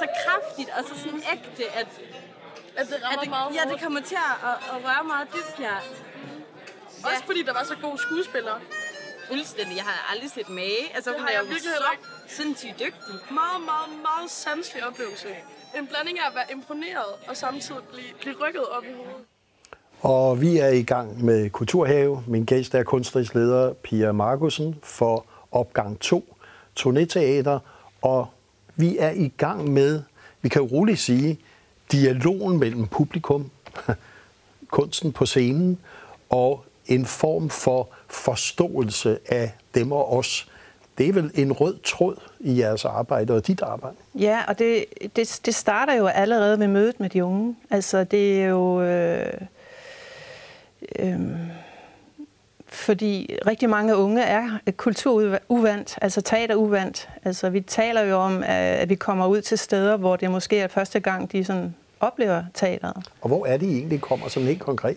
så 0.00 0.06
kraftigt 0.24 0.68
og 0.78 0.84
så 0.88 1.02
sådan 1.02 1.22
ægte, 1.32 1.64
at, 1.80 1.86
at 2.76 2.86
det 2.88 2.98
rammer 3.04 3.18
at 3.18 3.20
det, 3.20 3.28
meget 3.30 3.54
Ja, 3.54 3.62
det 3.72 3.80
kommer 3.82 4.00
til 4.00 4.14
at, 4.30 4.48
at, 4.50 4.56
at 4.72 4.84
røre 4.84 5.04
meget 5.04 5.28
dybt, 5.34 5.60
ja. 5.60 5.76
Også 7.04 7.22
fordi 7.26 7.42
der 7.42 7.52
var 7.52 7.64
så 7.64 7.76
gode 7.82 7.98
skuespillere. 7.98 8.60
Fuldstændig. 9.28 9.76
Jeg 9.76 9.84
har 9.84 10.12
aldrig 10.12 10.30
set 10.30 10.48
mage. 10.48 10.94
Altså, 10.94 11.10
Det 11.10 11.18
hun 11.18 11.26
har 11.28 11.28
er 11.28 11.32
jeg 11.38 11.42
jo 11.42 11.48
virkelig 11.48 11.72
så 11.76 11.92
ikke. 11.92 12.04
sindssygt 12.28 12.78
dygtig. 12.78 13.14
Meget, 13.30 13.60
meget, 13.64 13.88
meget 14.02 14.30
sanselig 14.30 14.86
oplevelse. 14.86 15.36
En 15.78 15.86
blanding 15.86 16.18
af 16.18 16.28
at 16.28 16.34
være 16.34 16.52
imponeret 16.52 17.12
og 17.28 17.36
samtidig 17.36 17.82
blive, 17.92 18.06
blive 18.20 18.34
rykket 18.46 18.64
op 18.66 18.84
i 18.84 18.92
hovedet. 18.96 19.24
Og 20.00 20.40
vi 20.40 20.58
er 20.58 20.68
i 20.68 20.82
gang 20.82 21.24
med 21.24 21.50
Kulturhave. 21.50 22.24
Min 22.26 22.44
gæst 22.44 22.74
er 22.74 22.82
kunstnerisk 22.82 23.34
leder 23.34 23.72
Pia 23.72 24.12
Markusen 24.12 24.78
for 24.82 25.26
opgang 25.52 26.00
2, 26.00 26.36
Turnéteater. 26.80 27.58
Og 28.02 28.26
vi 28.76 28.98
er 28.98 29.10
i 29.10 29.32
gang 29.36 29.70
med, 29.70 30.02
vi 30.42 30.48
kan 30.48 30.62
jo 30.62 30.68
roligt 30.68 30.98
sige, 30.98 31.40
dialogen 31.92 32.58
mellem 32.58 32.86
publikum, 32.86 33.50
kunsten 34.76 35.12
på 35.12 35.26
scenen, 35.26 35.78
og 36.30 36.64
en 36.86 37.06
form 37.06 37.50
for 37.50 37.88
forståelse 38.08 39.18
af 39.26 39.52
dem 39.74 39.92
og 39.92 40.12
os. 40.12 40.49
Det 41.00 41.08
er 41.08 41.12
vel 41.12 41.30
en 41.34 41.52
rød 41.52 41.78
tråd 41.84 42.16
i 42.40 42.60
jeres 42.60 42.84
arbejde 42.84 43.34
og 43.34 43.46
dit 43.46 43.62
arbejde. 43.62 43.96
Ja, 44.14 44.40
og 44.48 44.58
det, 44.58 44.84
det, 45.16 45.40
det 45.44 45.54
starter 45.54 45.94
jo 45.94 46.06
allerede 46.06 46.56
med 46.56 46.68
mødet 46.68 47.00
med 47.00 47.10
de 47.10 47.24
unge. 47.24 47.56
Altså, 47.70 48.04
det 48.04 48.42
er 48.42 48.46
jo... 48.46 48.82
Øh, 48.82 49.32
øh, 50.98 51.20
fordi 52.66 53.36
rigtig 53.46 53.70
mange 53.70 53.96
unge 53.96 54.22
er 54.22 54.58
kulturuvant, 54.76 55.98
altså 56.02 56.20
teateruvant. 56.20 57.08
Altså, 57.24 57.50
vi 57.50 57.60
taler 57.60 58.02
jo 58.02 58.16
om, 58.16 58.42
at 58.46 58.88
vi 58.88 58.94
kommer 58.94 59.26
ud 59.26 59.40
til 59.40 59.58
steder, 59.58 59.96
hvor 59.96 60.16
det 60.16 60.30
måske 60.30 60.58
er 60.58 60.68
første 60.68 61.00
gang, 61.00 61.32
de 61.32 61.44
sådan 61.44 61.74
oplever 62.00 62.42
teateret. 62.54 62.96
Og 63.20 63.28
hvor 63.28 63.46
er 63.46 63.56
det 63.56 63.66
I 63.66 63.78
egentlig 63.78 64.00
kommer 64.00 64.28
som 64.28 64.42
helt 64.42 64.60
konkret? 64.60 64.96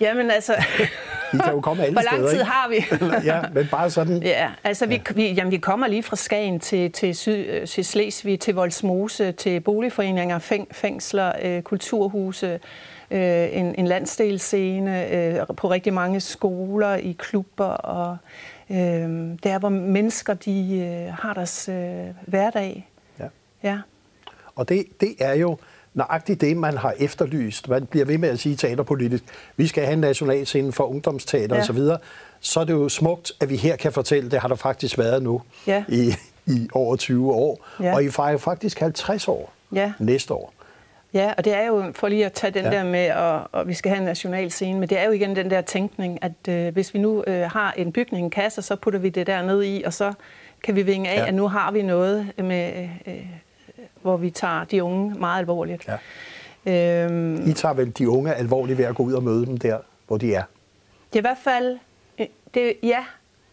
Jamen 0.00 0.30
altså, 0.30 0.54
I 1.34 1.36
kan 1.36 1.52
jo 1.52 1.60
komme 1.60 1.82
alle 1.82 1.92
hvor 1.92 2.16
lang 2.16 2.28
tid 2.28 2.42
har 2.42 2.68
vi? 2.68 2.84
ja, 3.30 3.40
men 3.54 3.68
bare 3.70 3.90
sådan. 3.90 4.22
Ja, 4.22 4.50
altså 4.64 4.86
vi, 4.86 5.02
vi, 5.14 5.32
jamen, 5.32 5.50
vi 5.50 5.56
kommer 5.56 5.86
lige 5.86 6.02
fra 6.02 6.16
Skagen 6.16 6.60
til, 6.60 6.92
til, 6.92 7.14
syd, 7.14 7.46
øh, 7.48 7.66
til 7.66 7.84
Slesvig, 7.84 8.40
til 8.40 8.54
Voldsmose, 8.54 9.32
til 9.32 9.60
boligforeninger, 9.60 10.38
fæng, 10.38 10.68
fængsler, 10.72 11.32
øh, 11.42 11.62
kulturhuse, 11.62 12.60
øh, 13.10 13.56
en, 13.56 13.74
en 13.78 13.86
landsdelsscene, 13.86 15.08
øh, 15.08 15.46
på 15.56 15.70
rigtig 15.70 15.92
mange 15.92 16.20
skoler, 16.20 16.94
i 16.94 17.16
klubber, 17.18 17.64
og 17.64 18.16
øh, 18.70 18.76
der 19.42 19.58
hvor 19.58 19.68
mennesker 19.68 20.34
de 20.34 20.76
øh, 20.78 21.14
har 21.14 21.34
deres 21.34 21.68
øh, 21.68 22.06
hverdag. 22.26 22.88
Ja. 23.18 23.26
Ja. 23.62 23.78
Og 24.54 24.68
det, 24.68 24.84
det 25.00 25.14
er 25.20 25.34
jo 25.34 25.58
nøjagtigt 25.94 26.40
det, 26.40 26.56
man 26.56 26.76
har 26.78 26.94
efterlyst. 26.98 27.68
Man 27.68 27.86
bliver 27.86 28.04
ved 28.06 28.18
med 28.18 28.28
at 28.28 28.38
sige 28.38 28.56
teaterpolitisk, 28.56 29.24
vi 29.56 29.66
skal 29.66 29.84
have 29.84 29.92
en 29.92 29.98
nationalscene 30.00 30.72
for 30.72 30.84
ungdomsteater 30.84 31.56
Ja. 31.56 31.62
osv. 31.62 31.76
Så, 31.78 31.98
så 32.40 32.60
er 32.60 32.64
det 32.64 32.72
jo 32.72 32.88
smukt, 32.88 33.32
at 33.40 33.50
vi 33.50 33.56
her 33.56 33.76
kan 33.76 33.92
fortælle, 33.92 34.30
det 34.30 34.38
har 34.40 34.48
der 34.48 34.54
faktisk 34.54 34.98
været 34.98 35.22
nu 35.22 35.42
Ja. 35.66 35.84
i, 35.88 36.12
i 36.46 36.68
over 36.72 36.96
20 36.96 37.32
år. 37.32 37.66
Ja. 37.80 37.94
Og 37.94 38.04
I 38.04 38.10
fejrer 38.10 38.36
faktisk 38.38 38.80
50 38.80 39.28
år 39.28 39.52
Ja. 39.74 39.92
næste 39.98 40.34
år. 40.34 40.52
Ja, 41.14 41.32
og 41.38 41.44
det 41.44 41.54
er 41.54 41.66
jo, 41.66 41.84
for 41.94 42.08
lige 42.08 42.26
at 42.26 42.32
tage 42.32 42.50
den 42.50 42.64
Ja. 42.64 42.70
der 42.70 42.84
med, 42.84 43.00
at, 43.00 43.60
at 43.60 43.68
vi 43.68 43.74
skal 43.74 43.90
have 43.90 43.98
en 43.98 44.04
national 44.04 44.50
scene, 44.50 44.80
men 44.80 44.88
det 44.88 44.98
er 44.98 45.04
jo 45.06 45.10
igen 45.12 45.36
den 45.36 45.50
der 45.50 45.60
tænkning, 45.60 46.18
at 46.24 46.48
øh, 46.48 46.72
hvis 46.72 46.94
vi 46.94 46.98
nu 46.98 47.24
øh, 47.26 47.42
har 47.50 47.74
en 47.76 47.92
bygning, 47.92 48.24
en 48.24 48.30
kasse, 48.30 48.62
så 48.62 48.76
putter 48.76 48.98
vi 49.00 49.08
det 49.08 49.26
der 49.26 49.42
ned 49.42 49.62
i, 49.64 49.82
og 49.86 49.92
så 49.92 50.12
kan 50.64 50.76
vi 50.76 50.82
vinge 50.82 51.10
af, 51.10 51.14
Ja. 51.16 51.20
ja. 51.20 51.26
at 51.28 51.34
nu 51.34 51.48
har 51.48 51.70
vi 51.72 51.82
noget, 51.82 52.32
med, 52.38 52.88
øh, 53.06 53.14
hvor 54.02 54.16
vi 54.16 54.30
tager 54.30 54.64
de 54.64 54.82
unge 54.82 55.14
meget 55.14 55.38
alvorligt. 55.38 55.88
Ja. 55.88 55.96
Øhm, 56.66 57.48
I 57.48 57.52
tager 57.52 57.74
vel 57.74 57.90
de 57.98 58.08
unge 58.08 58.34
alvorligt 58.34 58.78
ved 58.78 58.84
at 58.84 58.94
gå 58.94 59.02
ud 59.02 59.12
og 59.12 59.22
møde 59.22 59.46
dem 59.46 59.56
der, 59.56 59.78
hvor 60.06 60.18
de 60.18 60.34
er. 60.34 60.42
Det 61.12 61.18
er 61.18 61.20
i 61.20 61.26
hvert 61.28 61.38
fald, 61.44 61.78
øh, 62.18 62.26
det, 62.54 62.74
ja, 62.82 63.04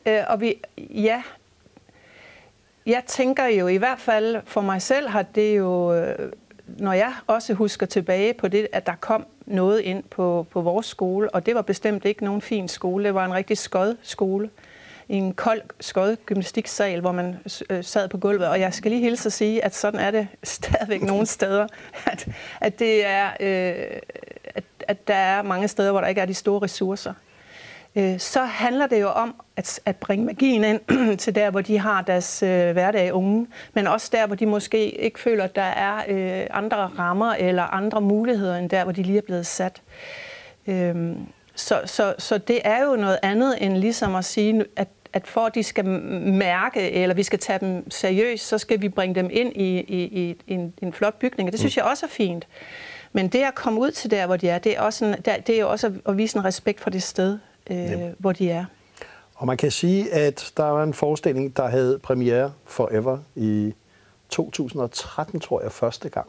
øh, 0.05 0.23
og 0.27 0.41
vi, 0.41 0.55
ja, 0.77 1.23
jeg 2.85 3.03
tænker 3.07 3.45
jo 3.45 3.67
i 3.67 3.77
hvert 3.77 3.99
fald, 3.99 4.41
for 4.45 4.61
mig 4.61 4.81
selv 4.81 5.09
har 5.09 5.21
det 5.21 5.57
jo, 5.57 5.93
øh, 5.93 6.31
når 6.77 6.93
jeg 6.93 7.13
også 7.27 7.53
husker 7.53 7.85
tilbage 7.85 8.33
på 8.33 8.47
det, 8.47 8.67
at 8.71 8.85
der 8.85 8.95
kom 8.99 9.25
noget 9.45 9.79
ind 9.79 10.03
på, 10.03 10.45
på 10.51 10.61
vores 10.61 10.85
skole, 10.85 11.35
og 11.35 11.45
det 11.45 11.55
var 11.55 11.61
bestemt 11.61 12.05
ikke 12.05 12.23
nogen 12.25 12.41
fin 12.41 12.67
skole, 12.67 13.03
det 13.05 13.13
var 13.13 13.25
en 13.25 13.33
rigtig 13.33 13.57
skod 13.57 13.97
skole, 14.01 14.49
i 15.09 15.15
en 15.15 15.33
kold 15.33 15.61
skod 15.79 16.15
gymnastiksal, 16.25 17.01
hvor 17.01 17.11
man 17.11 17.37
øh, 17.69 17.83
sad 17.83 18.07
på 18.07 18.17
gulvet, 18.17 18.47
og 18.47 18.59
jeg 18.59 18.73
skal 18.73 18.91
lige 18.91 19.01
hilse 19.01 19.27
at 19.27 19.33
sige, 19.33 19.65
at 19.65 19.75
sådan 19.75 19.99
er 19.99 20.11
det 20.11 20.27
stadigvæk 20.43 21.01
nogle 21.01 21.25
steder, 21.25 21.67
at, 22.05 22.27
at 22.61 22.79
det 22.79 23.05
er, 23.05 23.27
øh, 23.39 23.99
at, 24.43 24.63
at 24.87 25.07
der 25.07 25.15
er 25.15 25.41
mange 25.41 25.67
steder, 25.67 25.91
hvor 25.91 26.01
der 26.01 26.07
ikke 26.07 26.21
er 26.21 26.25
de 26.25 26.33
store 26.33 26.61
ressourcer. 26.61 27.13
øh, 27.95 28.19
så 28.19 28.43
handler 28.43 28.87
det 28.87 29.01
jo 29.01 29.09
om 29.09 29.35
at, 29.55 29.79
at 29.85 29.95
bringe 29.95 30.25
magien 30.25 30.63
ind 30.63 31.17
til 31.23 31.35
der, 31.35 31.49
hvor 31.49 31.61
de 31.61 31.79
har 31.79 32.01
deres 32.01 32.43
øh, 32.43 32.71
hverdag 32.71 33.13
unge, 33.13 33.47
men 33.73 33.87
også 33.87 34.09
der, 34.11 34.27
hvor 34.27 34.35
de 34.35 34.45
måske 34.45 34.89
ikke 34.89 35.19
føler, 35.19 35.43
at 35.43 35.55
der 35.55 35.61
er 35.61 36.03
øh, 36.07 36.47
andre 36.51 36.77
rammer 36.77 37.33
eller 37.33 37.63
andre 37.63 38.01
muligheder, 38.01 38.57
end 38.57 38.69
der, 38.69 38.83
hvor 38.83 38.93
de 38.93 39.03
lige 39.03 39.17
er 39.17 39.21
blevet 39.21 39.45
sat. 39.45 39.81
Øh, 40.67 41.15
så, 41.55 41.81
så, 41.85 42.15
så 42.17 42.37
det 42.37 42.59
er 42.63 42.83
jo 42.83 42.95
noget 42.95 43.19
andet 43.23 43.57
end 43.61 43.77
ligesom 43.77 44.15
at 44.15 44.25
sige, 44.25 44.65
at 44.75 44.87
at 45.13 45.27
for 45.27 45.41
at 45.41 45.55
de 45.55 45.63
skal 45.63 45.85
mærke, 45.85 46.91
eller 46.91 47.15
vi 47.15 47.23
skal 47.23 47.39
tage 47.39 47.59
dem 47.59 47.91
seriøst, 47.91 48.47
så 48.47 48.57
skal 48.57 48.81
vi 48.81 48.89
bringe 48.89 49.15
dem 49.15 49.29
ind 49.31 49.55
i, 49.55 49.79
i, 49.79 50.03
i 50.03 50.37
en, 50.47 50.73
en 50.81 50.93
flot 50.93 51.19
bygning. 51.19 51.47
Og 51.47 51.51
det 51.51 51.59
synes 51.59 51.75
mm. 51.75 51.79
jeg 51.79 51.89
også 51.91 52.05
er 52.05 52.09
fint. 52.09 52.47
Men 53.13 53.27
det 53.27 53.43
at 53.43 53.55
komme 53.55 53.79
ud 53.79 53.91
til 53.91 54.11
der, 54.11 54.25
hvor 54.25 54.37
de 54.37 54.49
er, 54.49 54.59
det 54.59 54.77
er, 54.77 54.81
også 54.81 55.05
en, 55.05 55.15
det 55.25 55.49
er 55.49 55.59
jo 55.59 55.69
også 55.69 55.93
at 56.05 56.17
vise 56.17 56.37
en 56.37 56.45
respekt 56.45 56.79
for 56.79 56.89
det 56.89 57.03
sted, 57.03 57.39
øh, 57.69 57.99
hvor 58.17 58.31
de 58.31 58.51
er. 58.51 58.65
Og 59.35 59.47
man 59.47 59.57
kan 59.57 59.71
sige, 59.71 60.13
at 60.13 60.51
der 60.57 60.63
var 60.63 60.83
en 60.83 60.93
forestilling, 60.93 61.57
der 61.57 61.67
havde 61.67 61.99
premiere 61.99 62.53
Forever 62.65 63.17
i 63.35 63.73
2013, 64.29 65.39
tror 65.39 65.61
jeg, 65.61 65.71
første 65.71 66.09
gang. 66.09 66.27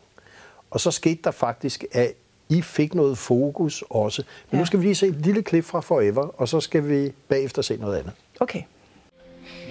Og 0.71 0.81
så 0.81 0.91
skete 0.91 1.21
der 1.25 1.31
faktisk, 1.31 1.85
at 1.93 2.13
I 2.49 2.63
fik 2.63 2.95
noget 2.95 3.19
fokus 3.19 3.85
også. 3.91 4.23
Men 4.51 4.57
ja. 4.57 4.59
nu 4.59 4.67
skal 4.67 4.81
vi 4.81 4.85
lige 4.85 4.95
se 4.95 5.07
et 5.07 5.27
lille 5.27 5.43
klip 5.43 5.65
fra 5.65 5.81
Forever, 5.81 6.41
og 6.41 6.49
så 6.49 6.61
skal 6.61 6.89
vi 6.89 7.13
bagefter 7.29 7.63
se 7.63 7.77
noget 7.77 7.99
andet. 7.99 8.13
Okay. 8.41 8.63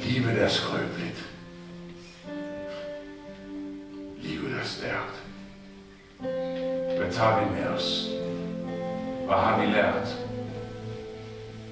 Livet 0.04 0.42
er 0.42 0.48
skrøbeligt. 0.48 1.30
Livet 4.18 4.52
er 4.62 4.64
stærkt. 4.64 5.24
Hvad 6.98 7.12
tager 7.12 7.40
vi 7.40 7.60
med 7.60 7.68
os? 7.68 8.10
Hvad 9.26 9.38
har 9.38 9.60
vi 9.62 9.66
lært? 9.72 10.18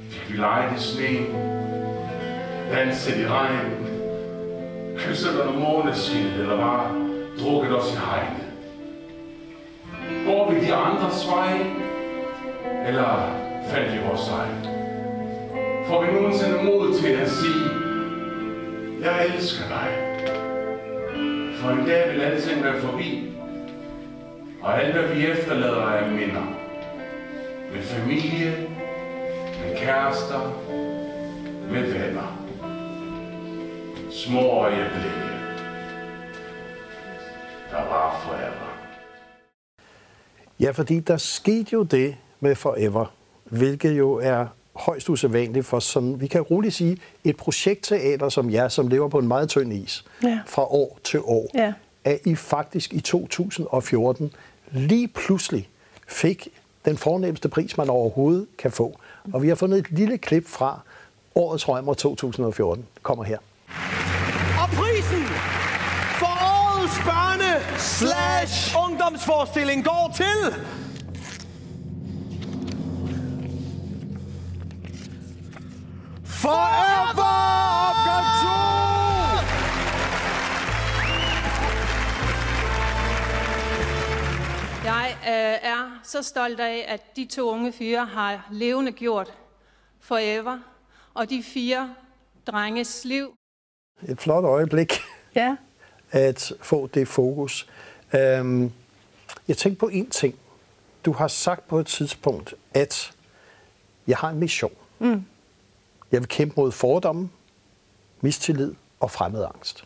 Fik 0.09 0.31
vi 0.31 0.37
leget 0.37 0.79
i 0.79 0.83
sneen? 0.83 1.33
Danset 2.71 3.17
i 3.17 3.27
regnen? 3.27 3.87
Kysset 4.97 5.39
under 5.39 5.59
måneskinnet? 5.59 6.33
Eller 6.39 6.57
bare 6.57 6.91
drukket 7.39 7.77
os 7.77 7.93
i 7.93 7.95
hegnet? 7.95 8.47
Går 10.25 10.51
vi 10.51 10.59
de 10.65 10.73
andres 10.73 11.27
vej? 11.27 11.57
Eller 12.87 13.31
faldt 13.71 13.93
i 13.93 14.07
vores 14.07 14.29
egen? 14.29 14.76
Får 15.87 16.05
vi 16.05 16.11
nogensinde 16.11 16.63
mod 16.63 16.99
til 17.01 17.07
at 17.07 17.29
sige, 17.29 17.69
jeg 19.01 19.25
elsker 19.35 19.67
dig. 19.67 19.89
For 21.61 21.69
en 21.69 21.85
dag 21.85 22.13
vil 22.13 22.21
alting 22.21 22.63
være 22.63 22.81
forbi, 22.81 23.33
og 24.61 24.83
alt 24.83 24.93
hvad 24.95 25.15
vi 25.15 25.25
efterlader 25.25 25.87
er 25.87 26.11
minder. 26.11 26.43
Med 27.73 27.83
familie, 27.83 28.69
med 29.61 29.77
kærester, 29.77 30.41
med 31.71 31.93
venner. 31.93 32.43
Små 34.11 34.41
øjeblikke, 34.41 35.31
der 37.71 37.83
var 37.89 38.21
forever. 38.23 38.77
Ja, 40.59 40.71
fordi 40.71 40.99
der 40.99 41.17
skete 41.17 41.69
jo 41.73 41.83
det 41.83 42.15
med 42.39 42.55
Forever, 42.55 43.05
hvilket 43.43 43.97
jo 43.97 44.13
er 44.13 44.47
højst 44.79 45.09
usædvanligt 45.09 45.65
for, 45.65 45.79
som 45.79 46.21
vi 46.21 46.27
kan 46.27 46.41
roligt 46.41 46.73
sige, 46.73 46.97
et 47.23 47.37
projektteater 47.37 48.29
som 48.29 48.51
jer, 48.51 48.67
som 48.67 48.87
lever 48.87 49.07
på 49.07 49.19
en 49.19 49.27
meget 49.27 49.49
tynd 49.49 49.73
is, 49.73 50.05
ja. 50.23 50.39
fra 50.47 50.61
år 50.61 50.99
til 51.03 51.19
år, 51.23 51.47
ja. 51.55 51.73
at 52.03 52.19
I 52.25 52.35
faktisk 52.35 52.93
i 52.93 52.99
2014 52.99 54.33
lige 54.71 55.07
pludselig 55.07 55.69
fik 56.07 56.47
den 56.85 56.97
fornemmeste 56.97 57.49
pris, 57.49 57.77
man 57.77 57.89
overhovedet 57.89 58.47
kan 58.57 58.71
få. 58.71 58.99
Og 59.33 59.43
vi 59.43 59.47
har 59.47 59.55
fundet 59.55 59.79
et 59.79 59.91
lille 59.91 60.17
klip 60.17 60.47
fra 60.47 60.79
årets 61.35 61.69
Rømmer 61.69 61.93
2014. 61.93 62.85
Kommer 63.03 63.23
her. 63.23 63.37
Og 64.61 64.69
prisen 64.69 65.23
for 66.19 66.33
årets 66.57 66.99
børne 67.05 67.77
slash 67.77 68.75
ungdomsforestilling 68.85 69.83
går 69.83 70.13
til 70.15 70.53
Forever 76.47 77.31
opgang 77.89 78.25
2! 78.41 78.47
Jeg 84.83 85.17
øh, 85.21 85.69
er 85.69 85.99
så 86.03 86.21
stolt 86.21 86.59
af, 86.59 86.85
at 86.87 87.15
de 87.15 87.25
to 87.25 87.51
unge 87.51 87.73
fyre 87.73 88.05
har 88.05 88.47
levende 88.51 88.91
gjort 88.91 89.33
Forever, 89.99 90.59
og 91.13 91.29
de 91.29 91.43
fire 91.43 91.95
drenges 92.47 93.05
liv. 93.05 93.33
Et 94.07 94.21
flot 94.21 94.43
øjeblik 94.43 94.93
ja. 95.35 95.55
at 96.11 96.53
få 96.61 96.87
det 96.87 97.07
fokus. 97.07 97.67
Øhm, 98.13 98.71
jeg 99.47 99.57
tænkte 99.57 99.79
på 99.79 99.87
en 99.87 100.09
ting. 100.09 100.35
Du 101.05 101.11
har 101.11 101.27
sagt 101.27 101.67
på 101.67 101.79
et 101.79 101.87
tidspunkt, 101.87 102.53
at 102.73 103.13
jeg 104.07 104.17
har 104.17 104.29
en 104.29 104.39
mission. 104.39 104.73
Mm. 104.99 105.25
Jeg 106.11 106.21
vil 106.21 106.27
kæmpe 106.27 106.53
mod 106.57 106.71
fordomme, 106.71 107.29
mistillid 108.21 108.73
og 108.99 109.11
fremmedangst. 109.11 109.83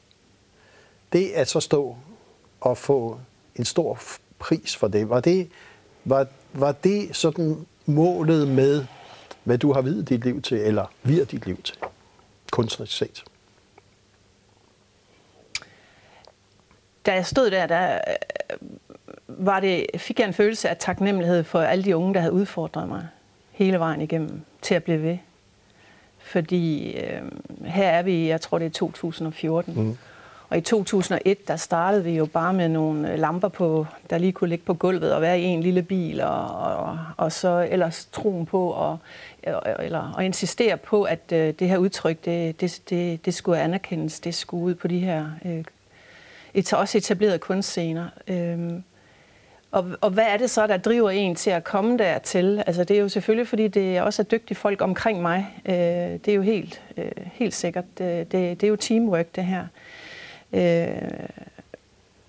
Det 1.13 1.29
at 1.29 1.47
så 1.47 1.59
stå 1.59 1.97
og 2.61 2.77
få 2.77 3.19
en 3.55 3.65
stor 3.65 3.99
pris 4.39 4.75
for 4.75 4.87
det, 4.87 5.09
var 5.09 5.19
det, 5.19 5.49
var, 6.05 6.27
var 6.53 6.71
det 6.71 7.15
sådan 7.15 7.65
målet 7.85 8.47
med, 8.47 8.85
hvad 9.43 9.57
du 9.57 9.73
har 9.73 9.81
videt 9.81 10.09
dit 10.09 10.23
liv 10.23 10.41
til, 10.41 10.57
eller 10.57 10.85
vider 11.03 11.25
dit 11.25 11.45
liv 11.45 11.61
til, 11.61 11.77
kunstnerisk 12.51 12.97
set? 12.97 13.23
Da 17.05 17.13
jeg 17.13 17.25
stod 17.25 17.51
der, 17.51 17.67
der 17.67 17.93
øh, 17.93 18.69
var 19.27 19.59
det, 19.59 19.85
fik 19.97 20.19
jeg 20.19 20.27
en 20.27 20.33
følelse 20.33 20.69
af 20.69 20.77
taknemmelighed 20.77 21.43
for 21.43 21.61
alle 21.61 21.83
de 21.83 21.97
unge, 21.97 22.13
der 22.13 22.19
havde 22.19 22.33
udfordret 22.33 22.87
mig 22.87 23.07
hele 23.51 23.79
vejen 23.79 24.01
igennem 24.01 24.41
til 24.61 24.75
at 24.75 24.83
blive 24.83 25.01
ved. 25.01 25.17
Fordi 26.23 26.91
øh, 26.97 27.21
her 27.65 27.89
er 27.89 28.01
vi, 28.01 28.27
jeg 28.27 28.41
tror 28.41 28.57
det 28.57 28.65
er 28.65 28.69
2014. 28.69 29.73
Mm. 29.75 29.97
Og 30.49 30.57
i 30.57 30.61
2001, 30.61 31.47
der 31.47 31.55
startede 31.55 32.03
vi 32.03 32.11
jo 32.11 32.25
bare 32.25 32.53
med 32.53 32.69
nogle 32.69 33.17
lamper, 33.17 33.47
på, 33.47 33.85
der 34.09 34.17
lige 34.17 34.31
kunne 34.31 34.49
ligge 34.49 34.65
på 34.65 34.73
gulvet 34.73 35.13
og 35.13 35.21
være 35.21 35.39
i 35.39 35.43
en 35.43 35.63
lille 35.63 35.81
bil, 35.81 36.21
og, 36.21 36.47
og, 36.59 36.99
og 37.17 37.31
så 37.31 37.67
ellers 37.69 38.05
troen 38.11 38.45
på, 38.45 38.69
og, 38.69 38.97
eller, 39.79 40.13
og 40.15 40.25
insistere 40.25 40.77
på, 40.77 41.03
at 41.03 41.19
øh, 41.33 41.53
det 41.59 41.69
her 41.69 41.77
udtryk, 41.77 42.25
det, 42.25 42.61
det, 42.61 42.81
det, 42.89 43.25
det 43.25 43.33
skulle 43.33 43.59
anerkendes, 43.59 44.19
det 44.19 44.35
skulle 44.35 44.63
ud 44.63 44.75
på 44.75 44.87
de 44.87 44.99
her 44.99 45.25
øh, 45.45 45.63
et, 46.53 46.73
også 46.73 46.97
etablerede 46.97 47.39
kunstscener. 47.39 48.07
Øh, 48.27 48.71
og, 49.71 49.85
og 50.01 50.09
hvad 50.09 50.23
er 50.23 50.37
det 50.37 50.49
så, 50.49 50.67
der 50.67 50.77
driver 50.77 51.09
en 51.09 51.35
til 51.35 51.49
at 51.49 51.63
komme 51.63 51.97
dertil? 51.97 52.63
Altså, 52.67 52.83
det 52.83 52.97
er 52.97 53.01
jo 53.01 53.09
selvfølgelig, 53.09 53.47
fordi 53.47 53.67
det 53.67 54.01
også 54.01 54.21
er 54.21 54.23
dygtige 54.23 54.57
folk 54.57 54.81
omkring 54.81 55.21
mig. 55.21 55.47
Øh, 55.65 55.73
det 55.73 56.27
er 56.27 56.33
jo 56.33 56.41
helt, 56.41 56.81
øh, 56.97 57.11
helt 57.33 57.53
sikkert. 57.53 57.85
Det, 57.97 58.31
det, 58.31 58.61
det 58.61 58.67
er 58.67 58.69
jo 58.69 58.75
teamwork, 58.75 59.35
det 59.35 59.45
her. 59.45 59.65
Øh, 60.53 61.09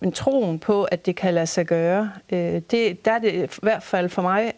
men 0.00 0.12
troen 0.12 0.58
på, 0.58 0.84
at 0.84 1.06
det 1.06 1.16
kan 1.16 1.34
lade 1.34 1.46
sig 1.46 1.66
gøre, 1.66 2.12
øh, 2.30 2.62
det, 2.70 3.04
der 3.04 3.12
er 3.12 3.18
det 3.18 3.32
i 3.32 3.48
hvert 3.62 3.82
fald 3.82 4.08
for 4.08 4.22
mig 4.22 4.52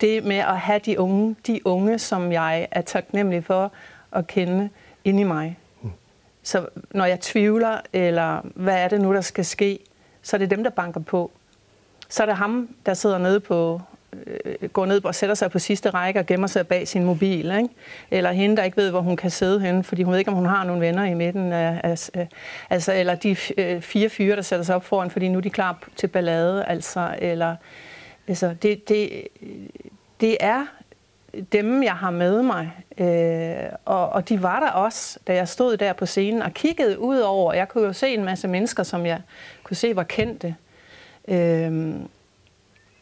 det 0.00 0.24
med 0.24 0.36
at 0.36 0.58
have 0.58 0.80
de 0.86 1.00
unge, 1.00 1.36
de 1.46 1.66
unge, 1.66 1.98
som 1.98 2.32
jeg 2.32 2.68
er 2.70 2.80
taknemmelig 2.80 3.44
for 3.44 3.72
at 4.12 4.26
kende 4.26 4.68
ind 5.04 5.20
i 5.20 5.22
mig. 5.22 5.58
Så 6.42 6.66
når 6.90 7.04
jeg 7.04 7.20
tvivler, 7.20 7.80
eller 7.92 8.40
hvad 8.54 8.76
er 8.76 8.88
det 8.88 9.00
nu, 9.00 9.14
der 9.14 9.20
skal 9.20 9.44
ske, 9.44 9.78
så 10.22 10.36
er 10.36 10.38
det 10.38 10.50
dem, 10.50 10.62
der 10.62 10.70
banker 10.70 11.00
på 11.00 11.30
så 12.10 12.22
er 12.22 12.26
det 12.26 12.36
ham, 12.36 12.68
der 12.86 12.94
sidder 12.94 13.18
nede 13.18 13.40
på, 13.40 13.80
øh, 14.26 14.68
går 14.68 14.86
ned 14.86 15.04
og 15.04 15.14
sætter 15.14 15.34
sig 15.34 15.50
på 15.50 15.58
sidste 15.58 15.90
række 15.90 16.20
og 16.20 16.26
gemmer 16.26 16.46
sig 16.46 16.68
bag 16.68 16.88
sin 16.88 17.04
mobil. 17.04 17.50
Ikke? 17.50 17.68
Eller 18.10 18.32
hende, 18.32 18.56
der 18.56 18.62
ikke 18.62 18.76
ved, 18.76 18.90
hvor 18.90 19.00
hun 19.00 19.16
kan 19.16 19.30
sidde 19.30 19.60
henne, 19.60 19.84
fordi 19.84 20.02
hun 20.02 20.12
ved 20.12 20.18
ikke, 20.18 20.30
om 20.30 20.36
hun 20.36 20.46
har 20.46 20.64
nogle 20.64 20.80
venner 20.80 21.04
i 21.04 21.14
midten. 21.14 21.52
Af, 21.52 21.80
af, 21.84 22.28
altså, 22.70 22.92
eller 22.92 23.14
de 23.14 23.36
øh, 23.58 23.80
fire 23.80 24.08
fyre, 24.08 24.36
der 24.36 24.42
sætter 24.42 24.64
sig 24.64 24.74
op 24.74 24.84
foran, 24.84 25.10
fordi 25.10 25.28
nu 25.28 25.38
er 25.38 25.42
de 25.42 25.50
klar 25.50 25.88
til 25.96 26.06
ballade. 26.06 26.64
Altså, 26.64 27.14
eller, 27.18 27.56
altså, 28.28 28.54
det, 28.62 28.88
det, 28.88 29.26
det 30.20 30.36
er 30.40 30.66
dem, 31.52 31.82
jeg 31.82 31.92
har 31.92 32.10
med 32.10 32.42
mig. 32.42 32.72
Øh, 32.98 33.72
og, 33.84 34.08
og 34.08 34.28
de 34.28 34.42
var 34.42 34.60
der 34.60 34.70
også, 34.70 35.18
da 35.26 35.34
jeg 35.34 35.48
stod 35.48 35.76
der 35.76 35.92
på 35.92 36.06
scenen 36.06 36.42
og 36.42 36.52
kiggede 36.52 36.98
ud 36.98 37.18
over. 37.18 37.52
Jeg 37.52 37.68
kunne 37.68 37.84
jo 37.84 37.92
se 37.92 38.08
en 38.08 38.24
masse 38.24 38.48
mennesker, 38.48 38.82
som 38.82 39.06
jeg 39.06 39.20
kunne 39.62 39.76
se 39.76 39.96
var 39.96 40.02
kendte. 40.02 40.54
Øhm, 41.28 42.08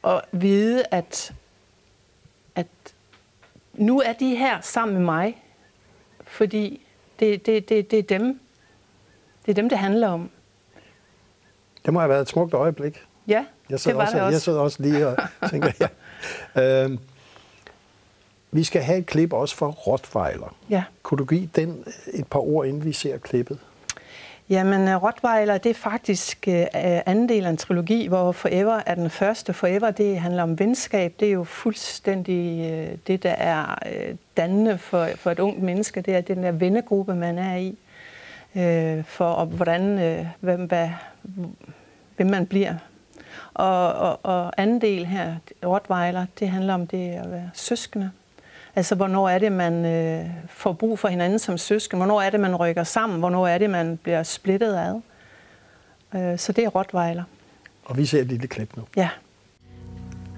og 0.02 0.22
vide, 0.32 0.84
at, 0.90 1.34
at 2.54 2.66
nu 3.74 4.00
er 4.00 4.12
de 4.12 4.36
her 4.36 4.60
sammen 4.60 4.96
med 4.96 5.04
mig, 5.04 5.42
fordi 6.24 6.86
det, 7.20 7.46
det, 7.46 7.68
det, 7.68 7.90
det 7.90 7.98
er 7.98 8.18
dem, 8.18 8.40
det 9.46 9.52
er 9.52 9.54
dem, 9.54 9.68
det 9.68 9.78
handler 9.78 10.08
om. 10.08 10.30
Det 11.84 11.92
må 11.92 12.00
have 12.00 12.08
været 12.08 12.22
et 12.22 12.28
smukt 12.28 12.54
øjeblik. 12.54 13.04
Ja, 13.28 13.44
jeg 13.70 13.78
det 13.84 13.96
var 13.96 14.02
også, 14.02 14.14
det 14.14 14.22
også. 14.22 14.34
Jeg 14.34 14.40
sidder 14.40 14.60
også 14.60 14.82
lige 14.82 15.06
og 15.06 15.16
tænker, 15.50 15.88
ja. 16.54 16.84
Øhm, 16.84 16.98
vi 18.50 18.64
skal 18.64 18.82
have 18.82 18.98
et 18.98 19.06
klip 19.06 19.32
også 19.32 19.56
for 19.56 19.70
Rottweiler. 19.70 20.56
Ja. 20.70 20.84
Kunne 21.02 21.18
du 21.18 21.24
give 21.24 21.50
den 21.56 21.84
et 22.12 22.26
par 22.26 22.40
ord, 22.40 22.66
inden 22.66 22.84
vi 22.84 22.92
ser 22.92 23.18
klippet? 23.18 23.58
Jamen, 24.50 24.88
øh, 24.88 25.02
Rottweiler, 25.02 25.58
det 25.58 25.70
er 25.70 25.74
faktisk 25.74 26.44
uh, 26.48 26.54
anden 26.74 27.28
del 27.28 27.46
af 27.46 27.50
en 27.50 27.56
trilogi, 27.56 28.06
hvor 28.06 28.32
Forever 28.32 28.80
er 28.86 28.94
den 28.94 29.10
første. 29.10 29.52
Forever, 29.52 29.90
det 29.90 30.20
handler 30.20 30.42
om 30.42 30.58
venskab. 30.58 31.14
Det 31.20 31.28
er 31.28 31.32
jo 31.32 31.44
fuldstændig 31.44 32.70
øh, 32.72 32.98
det, 33.06 33.22
der 33.22 33.30
er 33.30 33.78
dannende 34.36 34.78
for, 34.78 35.08
for 35.16 35.30
et 35.30 35.38
ungt 35.38 35.62
menneske. 35.62 36.00
Det 36.00 36.16
er 36.16 36.20
den 36.20 36.42
der 36.42 36.52
vennegruppe, 36.52 37.14
man 37.14 37.38
er 37.38 37.56
i. 37.56 37.78
For 39.04 39.24
og 39.24 39.46
hvordan, 39.46 39.98
hvem, 40.40 40.64
hvad, 40.64 40.90
hvem 42.16 42.30
man 42.30 42.46
bliver. 42.46 42.74
Og, 43.54 43.92
og, 43.92 44.20
og 44.22 44.52
anden 44.56 44.80
del 44.80 45.06
her, 45.06 45.34
Rottweiler, 45.66 46.26
det 46.38 46.48
handler 46.48 46.74
om 46.74 46.86
det 46.86 47.10
at 47.10 47.30
være 47.30 47.50
søskende. 47.54 48.10
Altså, 48.78 48.94
hvornår 48.94 49.28
er 49.28 49.38
det, 49.38 49.52
man 49.52 49.84
øh, 49.84 50.26
får 50.48 50.72
brug 50.72 50.98
for 50.98 51.08
hinanden 51.08 51.38
som 51.38 51.58
søsken? 51.58 51.98
Hvornår 51.98 52.22
er 52.22 52.30
det, 52.30 52.40
man 52.40 52.56
rykker 52.56 52.84
sammen? 52.84 53.18
Hvornår 53.18 53.46
er 53.46 53.58
det, 53.58 53.70
man 53.70 53.96
bliver 53.96 54.22
splittet 54.22 54.76
ad? 54.76 55.00
Øh, 56.14 56.38
så 56.38 56.52
det 56.52 56.64
er 56.64 56.68
Rottweiler. 56.68 57.22
Og 57.84 57.96
vi 57.96 58.06
ser 58.06 58.20
et 58.20 58.26
lille 58.26 58.46
klip 58.48 58.76
nu. 58.76 58.82
Ja. 58.96 59.08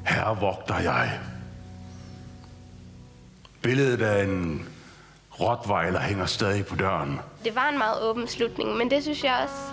Her 0.06 0.34
vogter 0.40 0.78
jeg. 0.78 1.10
Billedet 3.62 4.02
af 4.02 4.24
en 4.24 4.66
Rottweiler 5.40 6.00
hænger 6.00 6.26
stadig 6.26 6.66
på 6.66 6.76
døren. 6.76 7.18
Det 7.44 7.54
var 7.54 7.68
en 7.68 7.78
meget 7.78 8.02
åben 8.02 8.28
slutning, 8.28 8.76
men 8.76 8.90
det 8.90 9.02
synes 9.02 9.24
jeg 9.24 9.34
også, 9.42 9.72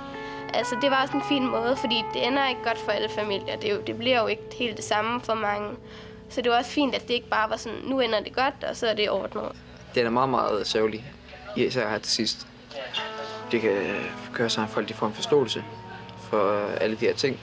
altså 0.53 0.75
det 0.81 0.91
var 0.91 1.01
også 1.01 1.17
en 1.17 1.23
fin 1.29 1.47
måde, 1.47 1.75
fordi 1.75 2.03
det 2.13 2.27
ender 2.27 2.47
ikke 2.49 2.63
godt 2.63 2.77
for 2.77 2.91
alle 2.91 3.09
familier. 3.09 3.55
Det, 3.55 3.71
jo, 3.71 3.81
det 3.87 3.97
bliver 3.97 4.21
jo 4.21 4.27
ikke 4.27 4.43
helt 4.59 4.77
det 4.77 4.85
samme 4.85 5.21
for 5.21 5.33
mange. 5.33 5.69
Så 6.29 6.41
det 6.41 6.51
var 6.51 6.57
også 6.57 6.71
fint, 6.71 6.95
at 6.95 7.01
det 7.01 7.13
ikke 7.13 7.29
bare 7.29 7.49
var 7.49 7.55
sådan, 7.55 7.77
nu 7.83 7.99
ender 7.99 8.19
det 8.19 8.35
godt, 8.35 8.63
og 8.69 8.75
så 8.75 8.87
er 8.87 8.93
det 8.93 9.09
ordnet. 9.09 9.51
Den 9.95 10.05
er 10.05 10.09
meget, 10.09 10.29
meget 10.29 10.67
sørgelig, 10.67 11.05
især 11.55 11.89
her 11.89 11.97
til 11.97 12.11
sidst. 12.11 12.47
Det 13.51 13.61
kan 13.61 13.77
gøre 14.33 14.49
sig, 14.49 14.63
at 14.63 14.69
folk 14.69 14.89
de 14.89 14.93
får 14.93 15.07
en 15.07 15.13
forståelse 15.13 15.63
for 16.29 16.67
alle 16.81 16.95
de 16.95 17.05
her 17.05 17.13
ting, 17.13 17.39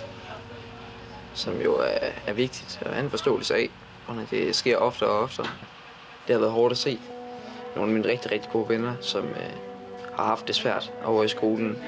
som 1.35 1.61
jo 1.61 1.75
er, 1.75 2.09
er 2.27 2.33
vigtigt 2.33 2.79
at 2.83 2.93
have 2.93 3.05
en 3.05 3.11
forståelse 3.11 3.55
af, 3.55 3.71
og 4.07 4.15
når 4.15 4.23
det 4.31 4.57
sker 4.57 4.77
oftere 4.77 5.11
og 5.11 5.19
oftere. 5.19 5.47
Det 6.27 6.33
har 6.35 6.41
været 6.41 6.53
hårdt 6.53 6.73
at 6.73 6.79
se. 6.79 6.99
Nogle 7.77 7.91
af 7.91 7.95
mine 7.95 8.09
rigtig, 8.09 8.33
rigtig 8.33 8.51
gode 8.53 8.69
venner, 8.69 8.95
som 9.01 9.25
øh, 9.25 9.51
har 10.17 10.25
haft 10.25 10.47
det 10.47 10.55
svært 10.55 10.93
over 11.05 11.25
i 11.25 11.29
skolen 11.29 11.79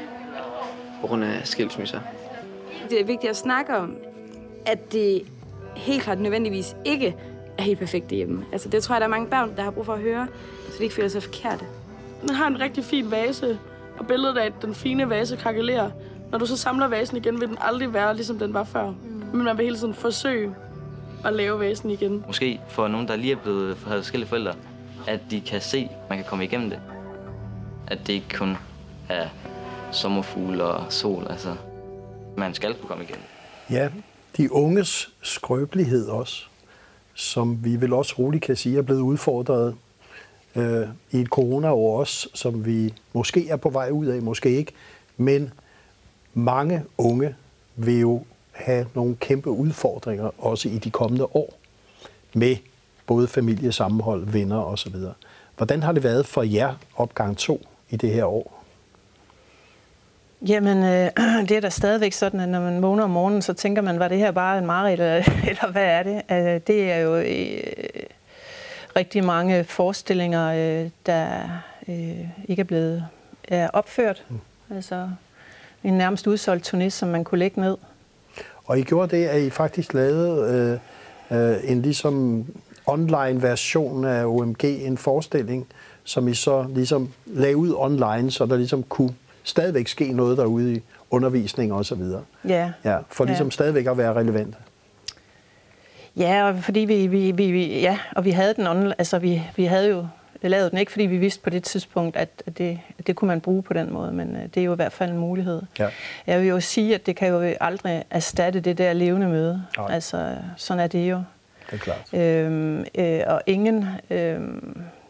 på 1.00 1.06
grund 1.06 1.24
af 1.24 1.46
skilsmisser. 1.46 2.00
Det 2.90 3.00
er 3.00 3.04
vigtigt 3.04 3.30
at 3.30 3.36
snakke 3.36 3.76
om, 3.76 3.96
at 4.66 4.92
det 4.92 5.26
helt 5.76 6.02
klart 6.02 6.20
nødvendigvis 6.20 6.76
ikke 6.84 7.16
er 7.58 7.62
helt 7.62 7.78
perfekt 7.78 8.10
hjemme. 8.10 8.44
Altså, 8.52 8.68
det 8.68 8.82
tror 8.82 8.94
jeg, 8.94 9.00
der 9.00 9.06
er 9.06 9.10
mange 9.10 9.26
børn, 9.26 9.56
der 9.56 9.62
har 9.62 9.70
brug 9.70 9.86
for 9.86 9.92
at 9.92 10.00
høre, 10.00 10.28
så 10.70 10.74
de 10.78 10.82
ikke 10.82 10.94
føler 10.94 11.08
sig 11.08 11.22
forkerte. 11.22 11.64
Den 12.20 12.30
har 12.30 12.46
en 12.46 12.60
rigtig 12.60 12.84
fin 12.84 13.10
vase, 13.10 13.58
og 13.98 14.06
billedet 14.06 14.38
af 14.38 14.52
den 14.62 14.74
fine 14.74 15.10
vase 15.10 15.36
krakelerer. 15.36 15.90
Når 16.30 16.38
du 16.38 16.46
så 16.46 16.56
samler 16.56 16.88
vasen 16.88 17.16
igen, 17.16 17.40
vil 17.40 17.48
den 17.48 17.58
aldrig 17.60 17.94
være, 17.94 18.14
ligesom 18.14 18.38
den 18.38 18.54
var 18.54 18.64
før. 18.64 18.90
Mm. 18.90 18.96
Men 19.32 19.44
man 19.44 19.58
vil 19.58 19.64
hele 19.64 19.78
tiden 19.78 19.94
forsøge 19.94 20.54
at 21.24 21.32
lave 21.32 21.60
vasen 21.60 21.90
igen. 21.90 22.24
Måske 22.26 22.60
for 22.68 22.88
nogen, 22.88 23.08
der 23.08 23.16
lige 23.16 23.32
er 23.32 23.36
blevet 23.36 23.76
har 23.86 23.96
forskellige 23.96 24.28
forældre, 24.28 24.52
at 25.06 25.20
de 25.30 25.40
kan 25.40 25.60
se, 25.60 25.88
at 25.90 26.10
man 26.10 26.18
kan 26.18 26.26
komme 26.28 26.44
igennem 26.44 26.70
det. 26.70 26.80
At 27.86 27.98
det 28.06 28.12
ikke 28.12 28.28
kun 28.38 28.56
er 29.08 29.28
sommerfugle 29.92 30.64
og 30.64 30.92
sol, 30.92 31.26
altså. 31.30 31.54
Man 32.36 32.54
skal 32.54 32.74
kunne 32.74 32.88
komme 32.88 33.04
igennem. 33.04 33.24
Ja, 33.70 33.88
de 34.36 34.52
unges 34.52 35.12
skrøbelighed 35.22 36.08
også, 36.08 36.44
som 37.14 37.64
vi 37.64 37.80
vel 37.80 37.92
også 37.92 38.14
roligt 38.18 38.44
kan 38.44 38.56
sige 38.56 38.78
er 38.78 38.82
blevet 38.82 39.00
udfordret 39.00 39.74
øh, 40.56 40.88
i 41.10 41.20
et 41.20 41.28
corona-år 41.28 42.00
også, 42.00 42.28
som 42.34 42.66
vi 42.66 42.94
måske 43.12 43.48
er 43.48 43.56
på 43.56 43.70
vej 43.70 43.90
ud 43.90 44.06
af, 44.06 44.22
måske 44.22 44.56
ikke. 44.56 44.72
Men 45.16 45.52
mange 46.34 46.84
unge 46.98 47.34
vil 47.76 48.00
jo 48.00 48.24
have 48.52 48.86
nogle 48.94 49.16
kæmpe 49.16 49.50
udfordringer 49.50 50.30
også 50.44 50.68
i 50.68 50.78
de 50.78 50.90
kommende 50.90 51.24
år 51.36 51.54
med 52.34 52.56
både 53.06 53.28
familiesammenhold, 53.28 54.26
venner 54.26 54.58
osv. 54.58 54.94
Hvordan 55.56 55.82
har 55.82 55.92
det 55.92 56.02
været 56.02 56.26
for 56.26 56.42
jer 56.42 56.74
opgang 56.96 57.36
2 57.36 57.66
i 57.90 57.96
det 57.96 58.10
her 58.10 58.24
år? 58.24 58.55
Jamen, 60.48 60.84
øh, 60.84 61.10
det 61.48 61.56
er 61.56 61.60
da 61.60 61.68
stadigvæk 61.68 62.12
sådan, 62.12 62.40
at 62.40 62.48
når 62.48 62.60
man 62.60 62.82
vågner 62.82 63.04
om 63.04 63.10
morgenen, 63.10 63.42
så 63.42 63.52
tænker 63.52 63.82
man, 63.82 63.98
var 63.98 64.08
det 64.08 64.18
her 64.18 64.30
bare 64.30 64.58
en 64.58 64.66
mareridt, 64.66 65.00
eller, 65.00 65.14
eller 65.50 65.70
hvad 65.70 65.84
er 65.84 66.02
det? 66.02 66.22
Øh, 66.30 66.60
det 66.66 66.92
er 66.92 66.98
jo 66.98 67.16
øh, 67.16 67.62
rigtig 68.96 69.24
mange 69.24 69.64
forestillinger, 69.64 70.46
øh, 70.52 70.90
der 71.06 71.28
øh, 71.88 72.28
ikke 72.48 72.60
er 72.60 72.64
blevet 72.64 73.06
er 73.48 73.68
opført. 73.68 74.24
Mm. 74.28 74.40
Altså 74.74 75.08
en 75.84 75.94
nærmest 75.94 76.26
udsolgt 76.26 76.74
turné, 76.74 76.88
som 76.88 77.08
man 77.08 77.24
kunne 77.24 77.38
lægge 77.38 77.60
ned. 77.60 77.76
Og 78.64 78.78
I 78.78 78.82
gjorde 78.82 79.16
det, 79.16 79.26
at 79.26 79.40
I 79.40 79.50
faktisk 79.50 79.94
lavede 79.94 80.80
øh, 81.30 81.50
øh, 81.50 81.70
en 81.70 81.82
ligesom 81.82 82.46
online 82.86 83.42
version 83.42 84.04
af 84.04 84.24
OMG, 84.24 84.64
en 84.64 84.98
forestilling, 84.98 85.66
som 86.04 86.28
I 86.28 86.34
så 86.34 86.66
ligesom 86.74 87.12
lagde 87.26 87.56
ud 87.56 87.74
online, 87.76 88.30
så 88.30 88.46
der 88.46 88.56
ligesom 88.56 88.82
kunne 88.82 89.14
stadigvæk 89.46 89.88
ske 89.88 90.12
noget 90.12 90.38
derude 90.38 90.74
i 90.74 90.82
undervisning 91.10 91.72
og 91.72 91.84
så 91.84 91.94
videre. 91.94 92.22
Ja. 92.48 92.72
ja 92.84 92.98
for 93.08 93.24
ligesom 93.24 93.46
ja. 93.46 93.50
stadigvæk 93.50 93.86
at 93.86 93.98
være 93.98 94.12
relevant. 94.14 94.54
Ja, 96.16 96.48
og 96.48 96.64
fordi 96.64 96.80
vi, 96.80 97.06
vi, 97.06 97.30
vi, 97.30 97.80
ja, 97.80 97.98
og 98.16 98.24
vi 98.24 98.30
havde 98.30 98.54
den 98.54 98.66
online, 98.66 98.94
altså 98.98 99.18
vi, 99.18 99.42
vi 99.56 99.64
havde 99.64 99.88
jo 99.88 100.06
lavet 100.42 100.70
den 100.70 100.78
ikke, 100.78 100.92
fordi 100.92 101.06
vi 101.06 101.16
vidste 101.16 101.42
på 101.42 101.50
det 101.50 101.64
tidspunkt, 101.64 102.16
at 102.16 102.42
det, 102.58 102.80
at 102.98 103.06
det 103.06 103.16
kunne 103.16 103.28
man 103.28 103.40
bruge 103.40 103.62
på 103.62 103.72
den 103.72 103.92
måde, 103.92 104.12
men 104.12 104.36
øh, 104.36 104.42
det 104.42 104.56
er 104.56 104.64
jo 104.64 104.72
i 104.72 104.76
hvert 104.76 104.92
fald 104.92 105.10
en 105.10 105.18
mulighed. 105.18 105.62
Ja. 105.78 105.88
Jeg 106.26 106.40
vil 106.40 106.48
jo 106.48 106.60
sige, 106.60 106.94
at 106.94 107.06
det 107.06 107.16
kan 107.16 107.28
jo 107.28 107.54
aldrig 107.60 108.04
erstatte 108.10 108.60
det 108.60 108.78
der 108.78 108.92
levende 108.92 109.28
møde. 109.28 109.62
Nej. 109.76 109.94
Altså, 109.94 110.36
sådan 110.56 110.80
er 110.80 110.86
det 110.86 111.10
jo. 111.10 111.22
Det 111.70 111.74
er 111.74 111.78
klart. 111.78 112.14
Øhm, 112.14 112.84
øh, 112.94 113.20
og 113.26 113.42
ingen, 113.46 113.86
øh, 114.10 114.40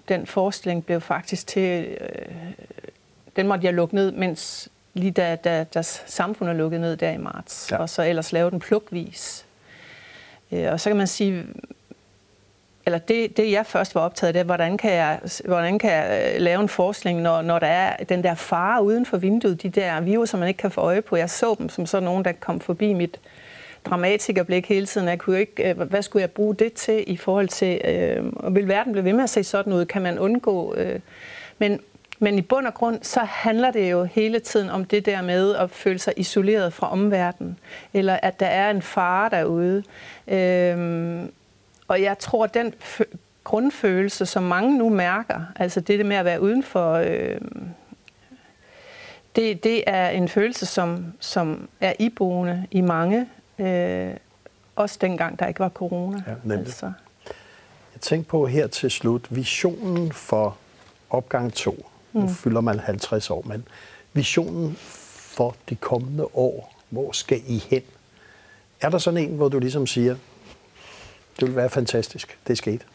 den 0.09 0.27
forestilling 0.27 0.87
blev 0.87 1.01
faktisk 1.01 1.47
til, 1.47 1.97
øh, 2.01 2.09
den 3.37 3.49
måtte 3.49 3.67
jeg 3.67 3.75
lukke 3.75 3.95
ned, 3.95 4.13
mens 4.13 4.69
lige 4.95 5.11
da, 5.11 5.37
da, 5.37 5.65
da 5.65 5.83
samfundet 5.83 6.57
lukkede 6.57 6.81
ned 6.81 6.97
der 6.97 7.11
i 7.11 7.17
marts, 7.17 7.69
ja. 7.71 7.77
og 7.77 7.89
så 7.89 8.03
ellers 8.03 8.33
lave 8.33 8.51
den 8.51 8.61
plukvis. 8.61 9.47
Øh, 10.53 10.73
og 10.73 10.81
så 10.81 10.91
kan 10.91 10.97
man 10.97 11.07
sige, 11.07 11.47
eller 12.87 12.99
det, 12.99 13.37
det 13.37 13.53
jeg 13.53 13.67
først 13.67 13.95
var 13.95 14.01
optaget 14.01 14.29
af, 14.29 14.33
det 14.33 14.41
er, 14.41 14.45
hvordan 14.45 14.79
kan 14.79 14.93
jeg, 14.93 15.21
hvordan 15.45 15.79
kan 15.79 15.91
jeg 15.91 16.33
øh, 16.35 16.41
lave 16.41 16.61
en 16.61 16.69
forskning, 16.69 17.21
når, 17.21 17.43
når 17.43 17.59
der 17.59 17.67
er 17.67 18.05
den 18.05 18.25
der 18.25 18.35
fare 18.35 18.83
uden 18.83 19.07
for 19.07 19.17
vinduet, 19.17 19.63
de 19.63 19.69
der 19.69 20.01
viruser, 20.01 20.39
man 20.39 20.49
ikke 20.49 20.59
kan 20.59 20.71
få 20.71 20.81
øje 20.81 21.03
på. 21.03 21.17
Jeg 21.17 21.31
så 21.31 21.57
dem 21.59 21.69
som 21.69 21.87
sådan 21.87 22.05
nogen, 22.05 22.25
der 22.25 22.33
kom 22.33 22.61
forbi 22.61 22.93
mit 22.93 23.21
dramatikerblik 23.85 24.69
hele 24.69 24.87
tiden. 24.87 25.09
Jeg 25.09 25.19
kunne 25.19 25.41
ikke, 25.41 25.71
øh, 25.71 25.81
hvad 25.81 26.03
skulle 26.03 26.21
jeg 26.21 26.31
bruge 26.31 26.55
det 26.55 26.73
til 26.73 27.05
i 27.07 27.17
forhold 27.17 27.49
til, 27.49 27.81
øh, 27.85 28.55
vil 28.55 28.69
verden 28.69 28.93
blive 28.93 29.05
ved 29.05 29.13
med 29.13 29.25
at 29.25 29.31
se 29.31 29.45
sådan 29.45 29.73
ud? 29.73 29.85
Kan 29.85 30.03
man 30.03 30.19
undgå? 30.19 30.75
Øh, 30.75 31.01
men, 31.59 31.81
men 32.19 32.39
i 32.39 32.43
bund 32.43 32.67
og 32.67 32.75
grund, 32.75 32.99
så 33.03 33.21
handler 33.21 33.71
det 33.71 33.91
jo 33.91 34.05
hele 34.05 34.39
tiden 34.39 34.71
om 34.71 34.85
det 34.85 35.07
der 35.07 35.23
med 35.23 35.55
at 35.55 35.71
føle 35.71 35.99
sig 35.99 36.13
isoleret 36.17 36.73
fra 36.73 36.93
omverdenen, 36.93 37.59
eller 37.93 38.19
at 38.23 38.41
der 38.41 38.47
er 38.47 38.71
en 38.71 38.83
fare 38.83 39.31
derude. 39.31 39.83
Øh, 40.29 41.29
og 41.89 42.03
jeg 42.03 42.19
tror, 42.19 42.45
at 42.45 42.55
den 42.55 42.75
grundfølelse, 43.45 44.27
som 44.27 44.43
mange 44.43 44.79
nu 44.79 44.89
mærker, 44.89 45.41
altså 45.57 45.81
det 45.81 46.07
med 46.07 46.17
at 46.17 46.25
være 46.25 46.41
uden 46.41 46.63
for, 46.63 46.93
øh, 46.95 47.41
det, 49.37 49.65
det 49.65 49.85
er 49.87 50.09
en 50.09 50.29
følelse, 50.29 50.67
som, 50.67 51.13
som 51.21 51.69
er 51.81 51.93
iboende 51.99 52.67
i 52.71 52.81
mange, 52.81 53.27
øh, 53.59 54.11
også 54.77 54.99
dengang 55.01 55.39
der 55.39 55.47
ikke 55.47 55.61
var 55.61 55.69
corona. 55.69 56.23
Ja, 56.27 56.53
altså. 56.53 56.93
Jeg 57.95 58.01
tænker 58.01 58.29
på 58.29 58.47
her 58.47 58.67
til 58.67 58.91
slut, 58.91 59.27
visionen 59.31 60.13
for 60.13 60.57
opgang 61.11 61.53
2. 61.53 61.87
Nu 62.17 62.23
mm. 62.23 62.35
fylder 62.35 62.61
man 62.61 62.81
50 62.81 63.31
år, 63.31 63.43
men 63.47 63.69
visionen 64.13 64.77
for 65.37 65.57
de 65.69 65.77
kommende 65.77 66.25
år, 66.37 66.83
hvor 66.91 67.13
skal 67.13 67.43
I 67.47 67.63
hen? 67.71 67.83
Er 68.81 68.91
der 68.91 68.99
sådan 68.99 69.21
en, 69.21 69.37
hvor 69.37 69.49
du 69.49 69.59
ligesom 69.59 69.87
siger, 69.87 70.17
det 71.37 71.43
ville 71.43 71.57
være 71.57 71.71
fantastisk. 71.71 72.39
Det 72.47 72.53
er 72.53 72.57
sket. 72.57 72.87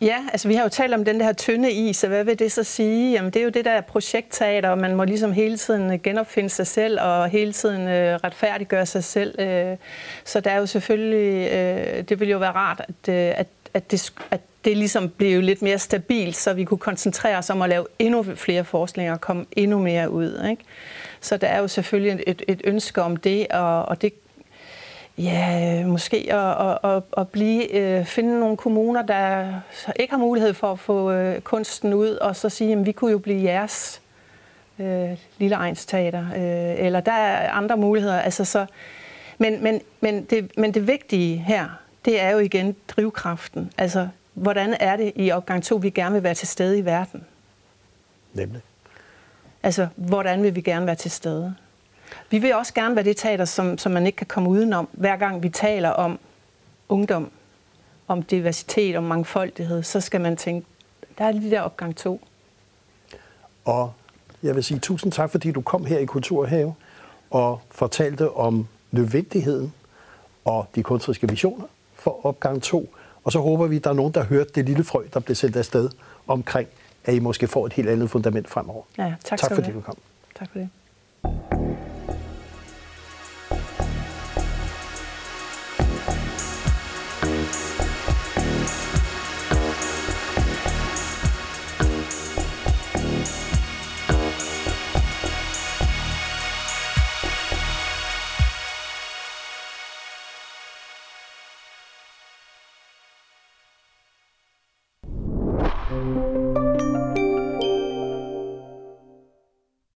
Ja, 0.00 0.24
altså 0.32 0.48
vi 0.48 0.54
har 0.54 0.62
jo 0.62 0.68
talt 0.68 0.94
om 0.94 1.04
den 1.04 1.20
der 1.20 1.32
tynde 1.32 1.72
is, 1.72 2.04
og 2.04 2.08
hvad 2.08 2.24
vil 2.24 2.38
det 2.38 2.52
så 2.52 2.64
sige? 2.64 3.12
Jamen 3.12 3.30
det 3.30 3.40
er 3.40 3.44
jo 3.44 3.50
det 3.50 3.64
der 3.64 3.80
projektteater, 3.80 4.68
og 4.68 4.78
man 4.78 4.94
må 4.94 5.04
ligesom 5.04 5.32
hele 5.32 5.56
tiden 5.56 6.00
genopfinde 6.00 6.50
sig 6.50 6.66
selv, 6.66 7.00
og 7.00 7.28
hele 7.28 7.52
tiden 7.52 7.88
øh, 7.88 8.14
retfærdiggøre 8.24 8.86
sig 8.86 9.04
selv. 9.04 9.40
Øh, 9.40 9.76
så 10.24 10.40
der 10.40 10.50
er 10.50 10.58
jo 10.58 10.66
selvfølgelig, 10.66 11.52
øh, 11.52 12.08
det 12.08 12.20
ville 12.20 12.32
jo 12.32 12.38
være 12.38 12.52
rart, 12.52 12.80
at, 12.88 13.14
øh, 13.14 13.38
at, 13.38 13.46
at, 13.74 13.90
det, 13.90 14.12
at 14.30 14.40
det 14.66 14.76
ligesom 14.76 15.08
blev 15.08 15.42
lidt 15.42 15.62
mere 15.62 15.78
stabilt, 15.78 16.36
så 16.36 16.52
vi 16.52 16.64
kunne 16.64 16.78
koncentrere 16.78 17.38
os 17.38 17.50
om 17.50 17.62
at 17.62 17.68
lave 17.68 17.86
endnu 17.98 18.22
flere 18.22 18.64
forskninger 18.64 19.12
og 19.12 19.20
komme 19.20 19.46
endnu 19.52 19.78
mere 19.78 20.10
ud. 20.10 20.46
Ikke? 20.50 20.62
Så 21.20 21.36
der 21.36 21.46
er 21.46 21.58
jo 21.58 21.68
selvfølgelig 21.68 22.24
et, 22.26 22.42
et 22.48 22.60
ønske 22.64 23.02
om 23.02 23.16
det, 23.16 23.46
og, 23.46 23.82
og 23.82 24.02
det 24.02 24.12
Ja, 25.18 25.86
måske 25.86 26.34
at, 26.34 26.66
at, 26.66 26.90
at, 26.90 27.02
at 27.16 27.28
blive, 27.28 27.74
øh, 27.74 28.04
finde 28.04 28.40
nogle 28.40 28.56
kommuner, 28.56 29.02
der 29.02 29.52
ikke 30.00 30.10
har 30.10 30.18
mulighed 30.18 30.54
for 30.54 30.72
at 30.72 30.78
få 30.78 31.12
øh, 31.12 31.40
kunsten 31.40 31.94
ud, 31.94 32.08
og 32.08 32.36
så 32.36 32.48
sige, 32.48 32.72
at 32.72 32.86
vi 32.86 32.92
kunne 32.92 33.10
jo 33.10 33.18
blive 33.18 33.42
jeres 33.42 34.00
øh, 34.78 35.10
lille 35.38 35.56
egensteater, 35.56 36.26
øh, 36.36 36.86
eller 36.86 37.00
der 37.00 37.12
er 37.12 37.50
andre 37.50 37.76
muligheder. 37.76 38.20
Altså, 38.20 38.44
så, 38.44 38.66
men, 39.38 39.62
men, 39.62 39.80
men, 40.00 40.24
det, 40.24 40.52
men 40.56 40.74
det 40.74 40.86
vigtige 40.86 41.36
her, 41.36 41.68
det 42.04 42.20
er 42.20 42.30
jo 42.30 42.38
igen 42.38 42.76
drivkraften. 42.88 43.72
Altså, 43.78 44.08
hvordan 44.36 44.76
er 44.80 44.96
det 44.96 45.12
i 45.16 45.30
opgang 45.30 45.64
2, 45.64 45.76
vi 45.76 45.90
gerne 45.90 46.14
vil 46.14 46.22
være 46.22 46.34
til 46.34 46.48
stede 46.48 46.78
i 46.78 46.84
verden? 46.84 47.24
Nemlig. 48.32 48.60
Altså, 49.62 49.88
hvordan 49.96 50.42
vil 50.42 50.54
vi 50.54 50.60
gerne 50.60 50.86
være 50.86 50.94
til 50.94 51.10
stede? 51.10 51.54
Vi 52.30 52.38
vil 52.38 52.54
også 52.54 52.74
gerne 52.74 52.96
være 52.96 53.04
det 53.04 53.16
teater, 53.16 53.44
som, 53.44 53.78
som 53.78 53.92
man 53.92 54.06
ikke 54.06 54.16
kan 54.16 54.26
komme 54.26 54.48
udenom, 54.48 54.88
hver 54.92 55.16
gang 55.16 55.42
vi 55.42 55.48
taler 55.48 55.88
om 55.88 56.18
ungdom, 56.88 57.30
om 58.08 58.22
diversitet, 58.22 58.96
om 58.96 59.04
mangfoldighed, 59.04 59.82
så 59.82 60.00
skal 60.00 60.20
man 60.20 60.36
tænke, 60.36 60.66
der 61.18 61.24
er 61.24 61.32
lige 61.32 61.50
der 61.50 61.60
opgang 61.60 61.96
to. 61.96 62.20
Og 63.64 63.92
jeg 64.42 64.54
vil 64.54 64.64
sige 64.64 64.80
tusind 64.80 65.12
tak, 65.12 65.30
fordi 65.30 65.50
du 65.50 65.60
kom 65.60 65.84
her 65.84 65.98
i 65.98 66.04
Kulturhave 66.04 66.74
og 67.30 67.60
fortalte 67.70 68.30
om 68.30 68.68
nødvendigheden 68.90 69.72
og 70.44 70.66
de 70.74 70.82
kunstneriske 70.82 71.28
visioner 71.28 71.64
for 71.94 72.26
opgang 72.26 72.62
2. 72.62 72.94
Og 73.26 73.32
så 73.32 73.40
håber 73.40 73.66
vi, 73.66 73.76
at 73.76 73.84
der 73.84 73.90
er 73.90 73.94
nogen, 73.94 74.12
der 74.12 74.20
har 74.20 74.28
hørt 74.28 74.54
det 74.54 74.66
lille 74.66 74.84
frø, 74.84 75.02
der 75.14 75.20
blev 75.20 75.34
sendt 75.34 75.56
afsted 75.56 75.90
omkring, 76.26 76.68
at 77.04 77.14
I 77.14 77.18
måske 77.18 77.46
får 77.46 77.66
et 77.66 77.72
helt 77.72 77.88
andet 77.88 78.10
fundament 78.10 78.48
fremover. 78.48 78.82
Ja, 78.98 79.14
tak, 79.24 79.38
tak 79.38 79.54
fordi 79.54 79.70
du 79.70 79.76
du 79.76 79.80
kom. 79.80 79.96
Tak 80.38 80.48
for 80.52 80.58
det. 80.58 81.55